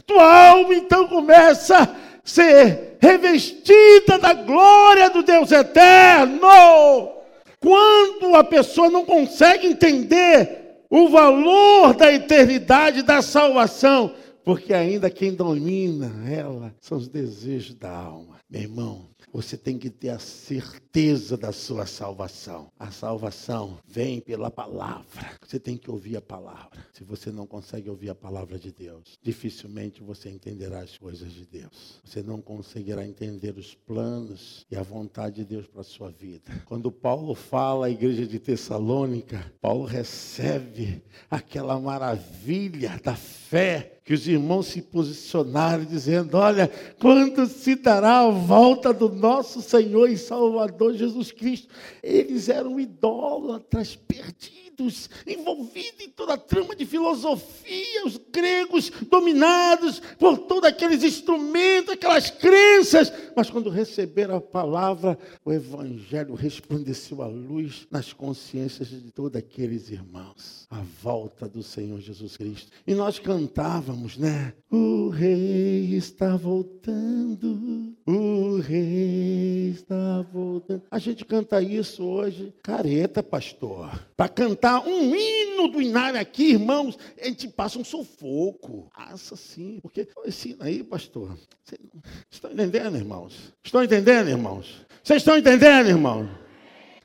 Tua 0.07 0.49
alma 0.49 0.73
então 0.73 1.07
começa 1.07 1.83
a 1.83 1.89
ser 2.23 2.97
revestida 2.99 4.17
da 4.17 4.33
glória 4.33 5.09
do 5.09 5.21
Deus 5.21 5.51
eterno. 5.51 7.16
Quando 7.59 8.35
a 8.35 8.43
pessoa 8.43 8.89
não 8.89 9.05
consegue 9.05 9.67
entender 9.67 10.83
o 10.89 11.09
valor 11.09 11.95
da 11.95 12.11
eternidade, 12.13 13.01
da 13.01 13.21
salvação, 13.21 14.13
porque 14.43 14.73
ainda 14.73 15.09
quem 15.09 15.33
domina 15.33 16.11
ela 16.29 16.73
são 16.79 16.97
os 16.97 17.07
desejos 17.07 17.75
da 17.75 17.91
alma. 17.91 18.37
Meu 18.49 18.61
irmão, 18.61 19.09
você 19.31 19.57
tem 19.57 19.77
que 19.77 19.89
ter 19.89 20.09
a 20.09 20.19
certeza 20.19 21.37
da 21.37 21.51
sua 21.51 21.85
salvação. 21.85 22.71
A 22.79 22.91
salvação 22.91 23.77
vem 23.85 24.19
pela 24.19 24.49
palavra. 24.49 25.37
Você 25.45 25.59
tem 25.59 25.77
que 25.77 25.91
ouvir 25.91 26.17
a 26.17 26.21
palavra. 26.21 26.85
Se 26.93 27.03
você 27.03 27.31
não 27.31 27.45
consegue 27.45 27.89
ouvir 27.89 28.09
a 28.09 28.15
palavra 28.15 28.57
de 28.57 28.71
Deus, 28.71 29.17
dificilmente 29.21 30.01
você 30.01 30.29
entenderá 30.29 30.79
as 30.79 30.97
coisas 30.97 31.31
de 31.31 31.45
Deus. 31.45 32.01
Você 32.03 32.23
não 32.23 32.41
conseguirá 32.41 33.05
entender 33.05 33.57
os 33.57 33.73
planos 33.73 34.65
e 34.71 34.75
a 34.75 34.81
vontade 34.83 35.37
de 35.37 35.45
Deus 35.45 35.67
para 35.67 35.81
a 35.81 35.83
sua 35.83 36.09
vida. 36.09 36.51
Quando 36.65 36.91
Paulo 36.91 37.35
fala 37.35 37.87
à 37.87 37.89
igreja 37.89 38.25
de 38.25 38.39
Tessalônica, 38.39 39.53
Paulo 39.61 39.85
recebe 39.85 41.03
aquela 41.29 41.79
maravilha 41.79 42.99
da 43.03 43.15
fé 43.15 43.96
que 44.07 44.13
os 44.13 44.25
irmãos 44.25 44.67
se 44.67 44.81
posicionaram 44.81 45.83
dizendo: 45.83 46.37
Olha, 46.37 46.71
quando 46.97 47.45
se 47.45 47.75
dará 47.75 48.19
a 48.19 48.29
volta 48.29 48.93
do 48.93 49.09
nosso 49.09 49.61
Senhor 49.61 50.09
e 50.09 50.17
Salvador 50.17 50.93
Jesus 50.93 51.29
Cristo? 51.33 51.67
Eles 52.01 52.47
eram 52.47 52.79
idólatras 52.79 53.97
perdidos 53.97 54.66
espíritos 54.77 55.09
envolvidos 55.25 55.99
em 56.01 56.09
toda 56.09 56.33
a 56.33 56.37
trama 56.37 56.75
de 56.75 56.85
filosofia, 56.85 58.05
os 58.05 58.17
gregos 58.31 58.91
dominados 59.09 59.99
por 60.19 60.37
todos 60.37 60.69
aqueles 60.69 61.03
instrumentos, 61.03 61.93
aquelas 61.93 62.29
crenças. 62.29 63.11
Mas 63.35 63.49
quando 63.49 63.69
receberam 63.69 64.35
a 64.35 64.41
palavra, 64.41 65.17
o 65.43 65.51
Evangelho 65.51 66.35
resplandeceu 66.35 67.21
a 67.21 67.27
luz 67.27 67.87
nas 67.89 68.13
consciências 68.13 68.89
de 68.89 69.11
todos 69.11 69.37
aqueles 69.37 69.89
irmãos. 69.89 70.67
A 70.69 70.81
volta 71.01 71.47
do 71.47 71.63
Senhor 71.63 71.99
Jesus 71.99 72.37
Cristo. 72.37 72.71
E 72.85 72.93
nós 72.93 73.19
cantávamos, 73.19 74.17
né? 74.17 74.53
O 74.69 75.09
Rei 75.09 75.95
está 75.95 76.35
voltando, 76.35 77.95
o 78.05 78.46
Rei 78.59 79.69
está 79.69 80.25
voltando. 80.33 80.83
A 80.91 80.99
gente 80.99 81.23
canta 81.23 81.61
isso 81.61 82.03
hoje, 82.03 82.53
careta, 82.61 83.23
pastor. 83.23 83.99
Para 84.15 84.29
cantar 84.29 84.57
cantar 84.57 84.87
um 84.87 85.15
hino 85.15 85.67
do 85.67 85.81
Inário 85.81 86.19
aqui, 86.19 86.51
irmãos, 86.51 86.97
a 87.21 87.25
gente 87.25 87.47
passa 87.47 87.79
um 87.79 87.83
sufoco. 87.83 88.89
Passa 88.95 89.35
sim, 89.35 89.79
porque 89.81 90.07
ensina 90.25 90.65
aí, 90.65 90.83
pastor. 90.83 91.37
Vocês 91.63 91.79
estão 92.29 92.51
entendendo, 92.51 92.97
irmãos? 92.97 93.53
Estão 93.63 93.83
entendendo, 93.83 94.29
irmãos? 94.29 94.85
Vocês 95.03 95.21
estão 95.21 95.37
entendendo, 95.37 95.89
irmãos? 95.89 96.29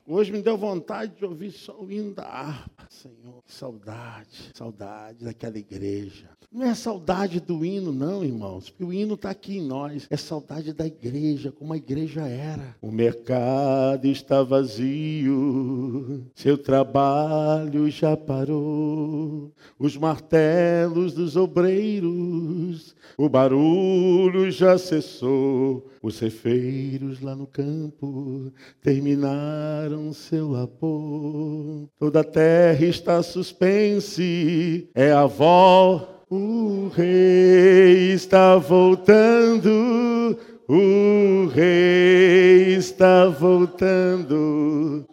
Hoje 0.07 0.33
me 0.33 0.43
deu 0.43 0.59
vontade 0.59 1.15
de 1.17 1.25
ouvir 1.25 1.53
só 1.53 1.81
o 1.81 1.91
hino 1.91 2.13
da 2.13 2.25
harpa, 2.25 2.87
Senhor. 2.91 3.43
Saudade, 3.47 4.51
saudade 4.53 5.25
daquela 5.25 5.57
igreja. 5.57 6.29
Não 6.51 6.67
é 6.67 6.75
saudade 6.75 7.41
do 7.41 7.65
hino, 7.65 7.93
não, 7.93 8.23
irmãos, 8.23 8.69
porque 8.69 8.85
o 8.85 8.93
hino 8.93 9.15
está 9.15 9.31
aqui 9.31 9.57
em 9.57 9.63
nós. 9.63 10.07
É 10.11 10.17
saudade 10.19 10.75
da 10.75 10.87
igreja, 10.87 11.51
como 11.51 11.73
a 11.73 11.79
igreja 11.79 12.27
era. 12.27 12.77
O 12.83 12.91
mercado 12.91 14.07
está 14.07 14.43
vazio, 14.43 16.27
seu 16.35 16.59
trabalho 16.59 17.89
já 17.89 18.17
parou. 18.17 19.51
Os 19.79 19.97
martelos 19.97 21.15
dos 21.15 21.37
obreiros, 21.37 22.95
o 23.17 23.29
barulho 23.29 24.51
já 24.51 24.77
cessou. 24.79 25.87
Os 26.03 26.17
cefeiros 26.17 27.21
lá 27.21 27.35
no 27.35 27.47
campo 27.47 28.53
terminaram 28.83 30.13
seu 30.13 30.51
labor. 30.51 31.89
Toda 31.99 32.21
a 32.21 32.25
terra 32.25 32.85
está 32.85 33.23
suspense, 33.23 34.89
é 34.95 35.13
a 35.13 35.21
avó. 35.21 36.09
O 36.31 36.89
rei 36.89 38.15
está 38.15 38.57
voltando, 38.57 40.39
o 40.67 41.47
rei 41.53 42.75
está 42.75 43.27
voltando. 43.29 45.07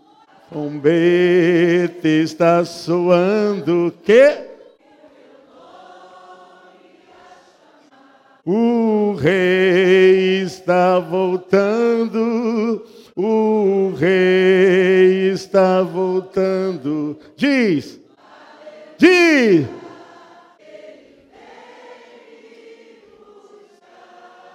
Trombeta 0.49 2.07
está 2.07 2.65
soando, 2.65 3.93
que? 4.03 4.48
O 8.51 9.13
rei 9.13 10.41
está 10.41 10.97
voltando, 10.97 12.83
o 13.15 13.93
rei 13.95 15.29
está 15.29 15.83
voltando. 15.83 17.19
Diz, 17.37 17.99
diz. 18.97 19.67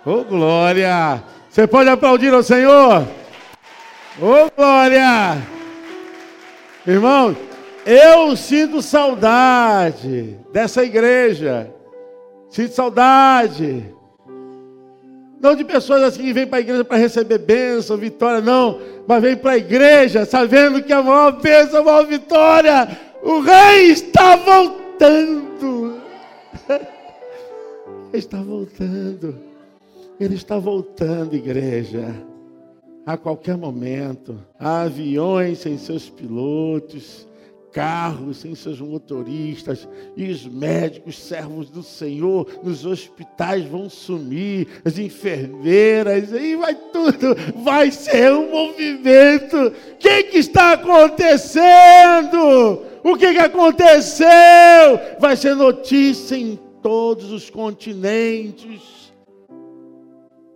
Oh, 0.04 0.24
glória! 0.24 1.22
Você 1.48 1.64
pode 1.64 1.88
aplaudir 1.88 2.34
ao 2.34 2.42
Senhor? 2.42 3.06
Oh, 4.20 4.50
glória! 4.56 5.40
Irmão, 6.84 7.36
eu 7.86 8.34
sinto 8.34 8.82
saudade 8.82 10.36
dessa 10.52 10.82
igreja. 10.82 11.72
Sinto 12.54 12.72
saudade. 12.72 13.84
Não 15.40 15.56
de 15.56 15.64
pessoas 15.64 16.04
assim 16.04 16.22
que 16.22 16.32
vêm 16.32 16.46
para 16.46 16.58
a 16.58 16.60
igreja 16.60 16.84
para 16.84 16.96
receber 16.96 17.38
bênção, 17.38 17.96
vitória, 17.96 18.40
não. 18.40 18.78
Mas 19.08 19.20
vem 19.20 19.36
para 19.36 19.50
a 19.50 19.58
igreja 19.58 20.24
sabendo 20.24 20.80
que 20.80 20.92
a 20.92 21.02
maior 21.02 21.32
bênção, 21.42 21.80
a 21.80 21.82
maior 21.82 22.06
vitória, 22.06 22.96
o 23.24 23.40
rei 23.40 23.90
está 23.90 24.36
voltando. 24.36 26.00
Ele 28.12 28.18
está 28.18 28.38
voltando. 28.40 29.36
Ele 30.20 30.34
está 30.36 30.56
voltando, 30.56 31.34
igreja. 31.34 32.14
A 33.04 33.16
qualquer 33.16 33.56
momento. 33.56 34.38
Há 34.60 34.82
aviões 34.82 35.58
sem 35.58 35.76
seus 35.76 36.08
pilotos 36.08 37.26
carros 37.74 38.36
sem 38.36 38.54
seus 38.54 38.80
motoristas, 38.80 39.86
e 40.16 40.30
os 40.30 40.46
médicos, 40.46 41.18
servos 41.18 41.68
do 41.68 41.82
Senhor, 41.82 42.46
nos 42.62 42.86
hospitais 42.86 43.64
vão 43.64 43.90
sumir, 43.90 44.68
as 44.84 44.96
enfermeiras, 44.96 46.32
aí 46.32 46.54
vai 46.54 46.76
tudo, 46.76 47.34
vai 47.64 47.90
ser 47.90 48.32
um 48.32 48.48
movimento. 48.48 49.56
O 49.56 49.96
que, 49.98 50.22
que 50.22 50.38
está 50.38 50.74
acontecendo? 50.74 51.64
O 53.02 53.16
que, 53.16 53.32
que 53.32 53.40
aconteceu? 53.40 54.28
Vai 55.18 55.36
ser 55.36 55.56
notícia 55.56 56.36
em 56.36 56.56
todos 56.80 57.32
os 57.32 57.50
continentes. 57.50 59.12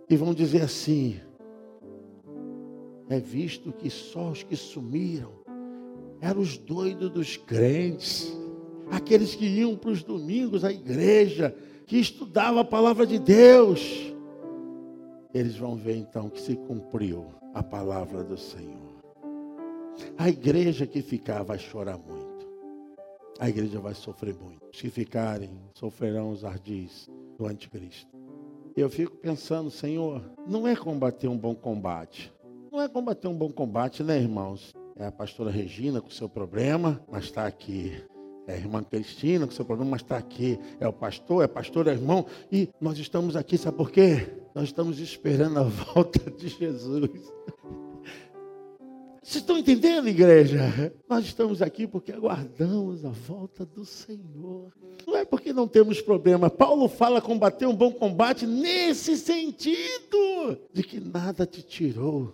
E 0.09 0.15
vão 0.15 0.33
dizer 0.33 0.61
assim: 0.61 1.19
é 3.09 3.19
visto 3.19 3.73
que 3.73 3.89
só 3.89 4.29
os 4.29 4.41
que 4.41 4.55
sumiram 4.55 5.38
eram 6.21 6.41
os 6.41 6.57
doidos 6.57 7.09
dos 7.09 7.37
crentes, 7.37 8.31
aqueles 8.91 9.35
que 9.35 9.45
iam 9.45 9.75
para 9.75 9.91
os 9.91 10.03
domingos 10.03 10.63
à 10.63 10.71
igreja, 10.71 11.55
que 11.85 11.97
estudavam 11.97 12.59
a 12.59 12.65
palavra 12.65 13.05
de 13.05 13.17
Deus. 13.17 14.13
Eles 15.33 15.55
vão 15.55 15.75
ver 15.75 15.95
então 15.95 16.29
que 16.29 16.41
se 16.41 16.55
cumpriu 16.55 17.27
a 17.53 17.63
palavra 17.63 18.23
do 18.23 18.37
Senhor. 18.37 18.89
A 20.17 20.29
igreja 20.29 20.87
que 20.87 21.01
ficar 21.01 21.43
vai 21.43 21.59
chorar 21.59 21.97
muito. 21.97 22.47
A 23.39 23.47
igreja 23.47 23.79
vai 23.79 23.93
sofrer 23.93 24.35
muito. 24.35 24.65
Os 24.71 24.81
que 24.81 24.89
ficarem 24.89 25.49
sofrerão 25.73 26.31
os 26.31 26.43
ardis 26.43 27.09
do 27.37 27.45
anticristo. 27.45 28.09
Eu 28.75 28.89
fico 28.89 29.15
pensando, 29.17 29.69
Senhor, 29.69 30.23
não 30.47 30.67
é 30.67 30.75
combater 30.75 31.27
um 31.27 31.37
bom 31.37 31.55
combate. 31.55 32.33
Não 32.71 32.81
é 32.81 32.87
combater 32.87 33.27
um 33.27 33.35
bom 33.35 33.51
combate, 33.51 34.03
né, 34.03 34.19
irmãos? 34.19 34.73
É 34.99 35.07
a 35.07 35.11
pastora 35.11 35.49
Regina 35.49 36.01
com 36.01 36.09
seu 36.09 36.27
problema, 36.27 37.01
mas 37.09 37.23
está 37.23 37.47
aqui. 37.47 38.03
É 38.45 38.53
a 38.55 38.57
irmã 38.57 38.83
Cristina 38.83 39.45
com 39.45 39.53
seu 39.53 39.63
problema, 39.63 39.91
mas 39.91 40.01
está 40.01 40.17
aqui. 40.17 40.59
É 40.79 40.87
o 40.87 40.91
pastor, 40.91 41.43
é 41.43 41.47
pastor, 41.47 41.87
é 41.87 41.91
irmão. 41.91 42.25
E 42.51 42.67
nós 42.81 42.97
estamos 42.97 43.35
aqui, 43.35 43.57
sabe 43.57 43.77
por 43.77 43.91
quê? 43.91 44.27
Nós 44.53 44.65
estamos 44.65 44.99
esperando 44.99 45.57
a 45.57 45.63
volta 45.93 46.29
de 46.29 46.49
Jesus. 46.49 47.31
Vocês 49.23 49.41
estão 49.41 49.57
entendendo, 49.57 50.09
igreja? 50.09 50.93
Nós 51.07 51.23
estamos 51.23 51.61
aqui 51.61 51.87
porque 51.87 52.11
aguardamos 52.11 53.05
a 53.05 53.09
volta 53.09 53.65
do 53.65 53.85
Senhor. 53.85 54.73
Não 55.07 55.15
é 55.15 55.23
porque 55.23 55.53
não 55.53 55.67
temos 55.67 56.01
problema. 56.01 56.49
Paulo 56.49 56.89
fala 56.89 57.21
combater 57.21 57.67
um 57.67 57.75
bom 57.75 57.91
combate 57.91 58.45
nesse 58.45 59.15
sentido, 59.15 60.57
de 60.73 60.83
que 60.83 60.99
nada 60.99 61.45
te 61.45 61.61
tirou 61.61 62.33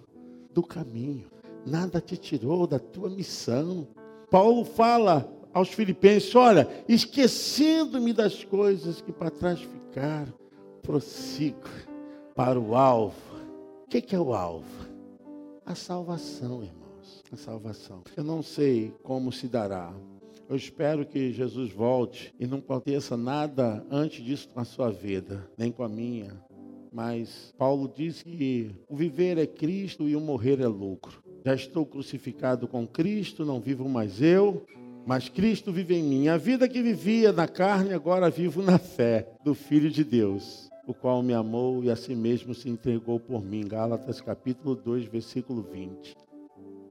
do 0.51 0.63
caminho 0.63 1.34
nada 1.65 1.99
te 1.99 2.15
tirou 2.15 2.67
da 2.67 2.79
tua 2.79 3.09
missão. 3.09 3.87
Paulo 4.29 4.63
fala 4.63 5.29
aos 5.53 5.69
filipenses: 5.69 6.35
olha, 6.35 6.67
esquecendo-me 6.87 8.13
das 8.13 8.43
coisas 8.43 9.01
que 9.01 9.11
para 9.11 9.31
trás 9.31 9.59
ficaram, 9.59 10.33
prossigo 10.81 11.67
para 12.35 12.59
o 12.59 12.75
alvo. 12.75 13.15
O 13.85 13.87
que 13.87 14.15
é 14.15 14.19
o 14.19 14.33
alvo? 14.33 14.85
A 15.65 15.73
salvação, 15.73 16.63
irmãos. 16.63 17.23
A 17.31 17.37
salvação. 17.37 18.03
Eu 18.15 18.23
não 18.23 18.43
sei 18.43 18.93
como 19.01 19.31
se 19.31 19.47
dará. 19.47 19.93
Eu 20.47 20.55
espero 20.55 21.05
que 21.05 21.31
Jesus 21.31 21.71
volte 21.71 22.33
e 22.39 22.45
não 22.45 22.59
aconteça 22.59 23.17
nada 23.17 23.83
antes 23.89 24.23
disso 24.23 24.47
com 24.49 24.59
a 24.59 24.65
sua 24.65 24.91
vida, 24.91 25.49
nem 25.57 25.71
com 25.71 25.83
a 25.83 25.89
minha. 25.89 26.39
Mas 26.91 27.53
Paulo 27.57 27.91
diz 27.93 28.21
que 28.21 28.75
o 28.87 28.95
viver 28.95 29.39
é 29.39 29.47
Cristo 29.47 30.07
e 30.07 30.15
o 30.15 30.21
morrer 30.21 30.61
é 30.61 30.67
lucro. 30.67 31.24
Já 31.45 31.53
estou 31.53 31.85
crucificado 31.85 32.67
com 32.67 32.87
Cristo, 32.87 33.45
não 33.45 33.61
vivo 33.61 33.87
mais 33.87 34.19
eu, 34.19 34.65
mas 35.05 35.29
Cristo 35.29 35.71
vive 35.71 35.93
em 35.93 36.01
mim. 36.01 36.27
A 36.27 36.37
vida 36.37 36.67
que 36.67 36.81
vivia 36.81 37.31
na 37.31 37.47
carne, 37.47 37.93
agora 37.93 38.31
vivo 38.31 38.63
na 38.63 38.79
fé 38.79 39.29
do 39.43 39.53
Filho 39.53 39.91
de 39.91 40.03
Deus, 40.03 40.71
o 40.87 40.93
qual 40.93 41.21
me 41.21 41.35
amou 41.35 41.83
e 41.83 41.91
a 41.91 41.95
si 41.95 42.15
mesmo 42.15 42.55
se 42.55 42.67
entregou 42.67 43.19
por 43.19 43.45
mim. 43.45 43.63
Gálatas 43.67 44.19
capítulo 44.19 44.73
2, 44.73 45.05
versículo 45.05 45.61
20. 45.61 46.15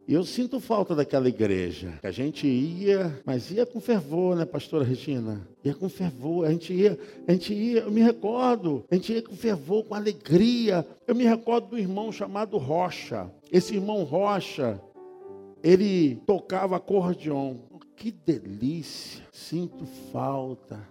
Eu 0.06 0.22
sinto 0.22 0.60
falta 0.60 0.94
daquela 0.94 1.28
igreja. 1.28 1.98
A 2.02 2.10
gente 2.10 2.46
ia, 2.46 3.22
mas 3.24 3.50
ia 3.50 3.64
com 3.64 3.80
fervor, 3.80 4.36
né, 4.36 4.44
pastora 4.44 4.84
Regina? 4.84 5.48
Ia 5.64 5.74
com 5.74 5.88
fervor. 5.88 6.46
A 6.46 6.50
gente 6.50 6.74
ia, 6.74 6.98
a 7.26 7.32
gente 7.32 7.54
ia, 7.54 7.80
eu 7.80 7.90
me 7.90 8.02
recordo, 8.02 8.84
a 8.90 8.94
gente 8.94 9.14
ia 9.14 9.22
com 9.22 9.34
fervor, 9.34 9.84
com 9.84 9.94
alegria. 9.94 10.86
Eu 11.06 11.14
me 11.14 11.24
recordo 11.24 11.68
do 11.68 11.78
irmão 11.78 12.12
chamado 12.12 12.58
Rocha. 12.58 13.30
Esse 13.50 13.76
irmão 13.76 14.04
Rocha, 14.04 14.78
ele 15.62 16.16
tocava 16.26 16.76
acordeon. 16.76 17.56
Que 17.96 18.10
delícia! 18.10 19.24
Sinto 19.32 19.86
falta 20.12 20.86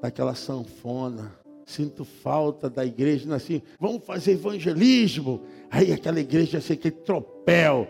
daquela 0.00 0.36
sanfona. 0.36 1.32
Sinto 1.70 2.04
falta 2.04 2.68
da 2.68 2.84
igreja, 2.84 3.32
assim, 3.32 3.62
vamos 3.78 4.04
fazer 4.04 4.32
evangelismo. 4.32 5.40
Aí 5.70 5.92
aquela 5.92 6.18
igreja, 6.18 6.58
assim, 6.58 6.72
aquele 6.72 6.96
tropel, 6.96 7.86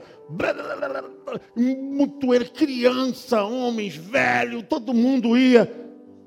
mutoeira, 1.66 2.45
criança, 2.45 3.43
homens, 3.43 3.97
velho, 3.97 4.62
todo 4.62 4.93
mundo 4.93 5.35
ia, 5.35 5.64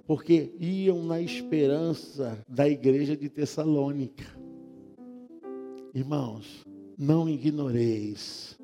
porque 0.08 0.52
iam 0.60 1.04
na 1.04 1.22
esperança 1.22 2.40
da 2.50 2.68
igreja 2.68 3.16
de 3.16 3.30
Tessalônica. 3.30 4.26
Irmãos, 5.94 6.66
não 6.98 7.30
ignoreis, 7.30 8.58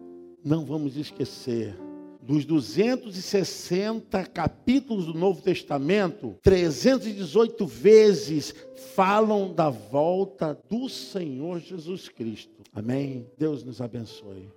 não 0.44 0.66
vamos 0.66 0.98
esquecer 0.98 1.78
dos 2.22 2.46
260 2.46 4.24
capítulos 4.26 5.06
do 5.06 5.14
Novo 5.14 5.42
Testamento, 5.42 6.38
318 6.44 7.66
vezes 7.66 8.54
falam 8.96 9.54
da 9.54 9.70
volta 9.70 10.60
do 10.70 10.90
Senhor 10.90 11.60
Jesus 11.60 12.10
Cristo. 12.10 12.62
Amém? 12.74 13.26
Deus 13.38 13.64
nos 13.64 13.82
abençoe. 13.82 14.50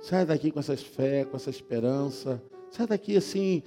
Sai 0.00 0.24
daqui 0.24 0.50
com 0.50 0.60
essa 0.60 0.76
fé, 0.76 1.24
com 1.24 1.36
essa 1.36 1.50
esperança. 1.50 2.42
Sai 2.70 2.86
daqui 2.86 3.16
assim, 3.16 3.62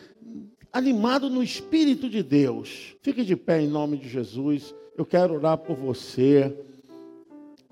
animado 0.71 1.29
no 1.29 1.43
Espírito 1.43 2.09
de 2.09 2.23
Deus. 2.23 2.95
Fique 3.01 3.23
de 3.23 3.35
pé 3.35 3.61
em 3.61 3.67
nome 3.67 3.97
de 3.97 4.09
Jesus. 4.09 4.73
Eu 4.97 5.05
quero 5.05 5.35
orar 5.35 5.57
por 5.57 5.75
você 5.75 6.53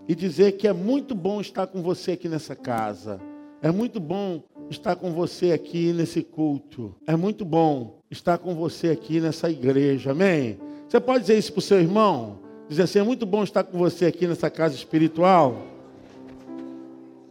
e 0.08 0.16
dizer 0.16 0.54
que 0.54 0.68
é 0.68 0.74
muito 0.74 1.14
bom 1.14 1.42
estar 1.42 1.68
com 1.68 1.82
você 1.82 2.14
aqui 2.14 2.30
nessa 2.30 2.56
casa. 2.56 3.20
É 3.62 3.72
muito 3.72 4.00
bom 4.00 4.44
estar 4.70 4.96
com 4.96 5.12
você 5.12 5.52
aqui 5.52 5.94
nesse 5.94 6.22
culto. 6.22 6.96
É 7.06 7.16
muito 7.16 7.46
bom 7.46 8.00
estar 8.10 8.38
com 8.38 8.54
você 8.56 8.90
aqui 8.90 9.20
nessa 9.20 9.50
igreja. 9.50 10.12
Amém? 10.12 10.58
Você 10.88 11.00
pode 11.00 11.22
dizer 11.22 11.38
isso 11.38 11.52
para 11.52 11.60
o 11.60 11.62
seu 11.62 11.80
irmão? 11.80 12.40
Dizer 12.70 12.84
assim: 12.84 13.00
é 13.00 13.04
muito 13.04 13.26
bom 13.26 13.44
estar 13.44 13.64
com 13.64 13.78
você 13.78 14.06
aqui 14.06 14.28
nessa 14.28 14.50
casa 14.50 14.76
espiritual. 14.76 15.66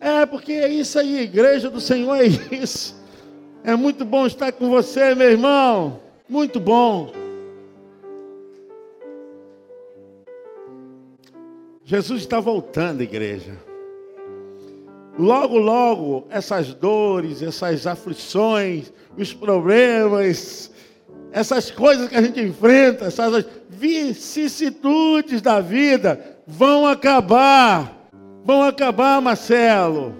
É, 0.01 0.25
porque 0.27 0.53
é 0.53 0.69
isso 0.69 0.99
aí, 0.99 1.21
igreja 1.21 1.71
do 1.71 1.81
Senhor 1.81 2.15
é 2.15 2.27
isso. 2.55 2.95
É 3.65 3.75
muito 3.75 4.05
bom 4.05 4.27
estar 4.27 4.53
com 4.53 4.69
você, 4.71 5.15
meu 5.15 5.31
irmão. 5.31 6.01
Muito 6.29 6.61
bom. 6.61 7.13
Jesus 11.85 12.23
está 12.23 12.41
voltando, 12.41 13.01
igreja. 13.01 13.66
Logo, 15.19 15.57
logo, 15.59 16.27
essas 16.31 16.75
dores, 16.75 17.43
essas 17.43 17.87
aflições, 17.87 18.93
os 19.17 19.33
problemas, 19.33 20.71
essas 21.33 21.71
coisas 21.71 22.09
que 22.09 22.17
a 22.17 22.23
gente 22.23 22.41
enfrenta, 22.41 23.07
essas 23.07 23.47
vicissitudes 23.69 25.41
da 25.41 25.61
vida 25.61 26.39
vão 26.47 26.87
acabar. 26.87 28.11
Vão 28.45 28.63
acabar, 28.63 29.21
Marcelo. 29.21 30.15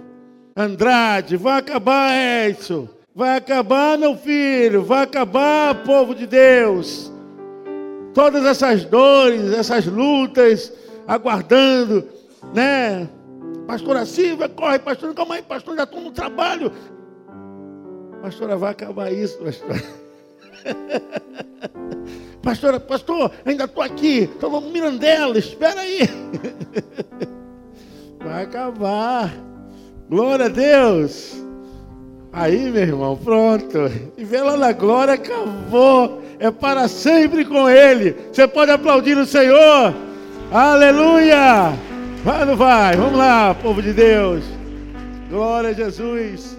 Andrade, 0.55 1.37
vão 1.37 1.53
acabar, 1.53 2.11
Edson. 2.47 2.87
Vai 3.15 3.37
acabar, 3.37 3.97
meu 3.97 4.15
filho. 4.17 4.83
Vai 4.83 5.03
acabar, 5.03 5.83
povo 5.83 6.13
de 6.13 6.25
Deus. 6.27 7.11
Todas 8.13 8.45
essas 8.45 8.83
dores, 8.83 9.53
essas 9.53 9.85
lutas, 9.85 10.73
aguardando, 11.07 12.07
né? 12.53 13.07
Pastora 13.67 14.05
Silvia, 14.05 14.47
corre, 14.47 14.79
pastor, 14.79 15.13
calma 15.13 15.35
aí, 15.35 15.41
pastor, 15.41 15.75
já 15.75 15.83
estou 15.83 15.99
no 16.01 16.11
trabalho. 16.11 16.71
Pastora, 18.21 18.55
vai 18.55 18.71
acabar 18.71 19.11
isso, 19.11 19.37
pastor. 19.37 19.75
Pastora, 22.41 22.79
pastor, 22.79 23.31
ainda 23.45 23.65
estou 23.65 23.83
aqui, 23.83 24.19
estou 24.19 24.49
no 24.49 24.61
Mirandela, 24.69 25.37
espera 25.37 25.81
aí. 25.81 25.99
Vai 28.23 28.43
acabar. 28.43 29.33
Glória 30.09 30.45
a 30.45 30.49
Deus. 30.49 31.35
Aí, 32.31 32.71
meu 32.71 32.83
irmão, 32.83 33.17
pronto. 33.17 33.91
E 34.17 34.23
vê 34.23 34.41
lá 34.41 34.55
na 34.55 34.71
glória, 34.71 35.15
acabou. 35.15 36.21
É 36.39 36.49
para 36.49 36.87
sempre 36.87 37.43
com 37.43 37.69
Ele. 37.69 38.15
Você 38.31 38.47
pode 38.47 38.71
aplaudir 38.71 39.17
o 39.17 39.25
Senhor. 39.25 39.93
Aleluia! 40.49 41.73
Vai 42.27 42.41
ou 42.41 42.45
não 42.45 42.57
vai? 42.57 42.93
Vamos 42.97 43.17
lá, 43.17 43.55
povo 43.55 43.81
de 43.81 43.93
Deus. 43.93 44.43
Glória 45.29 45.69
a 45.69 45.73
Jesus. 45.73 46.56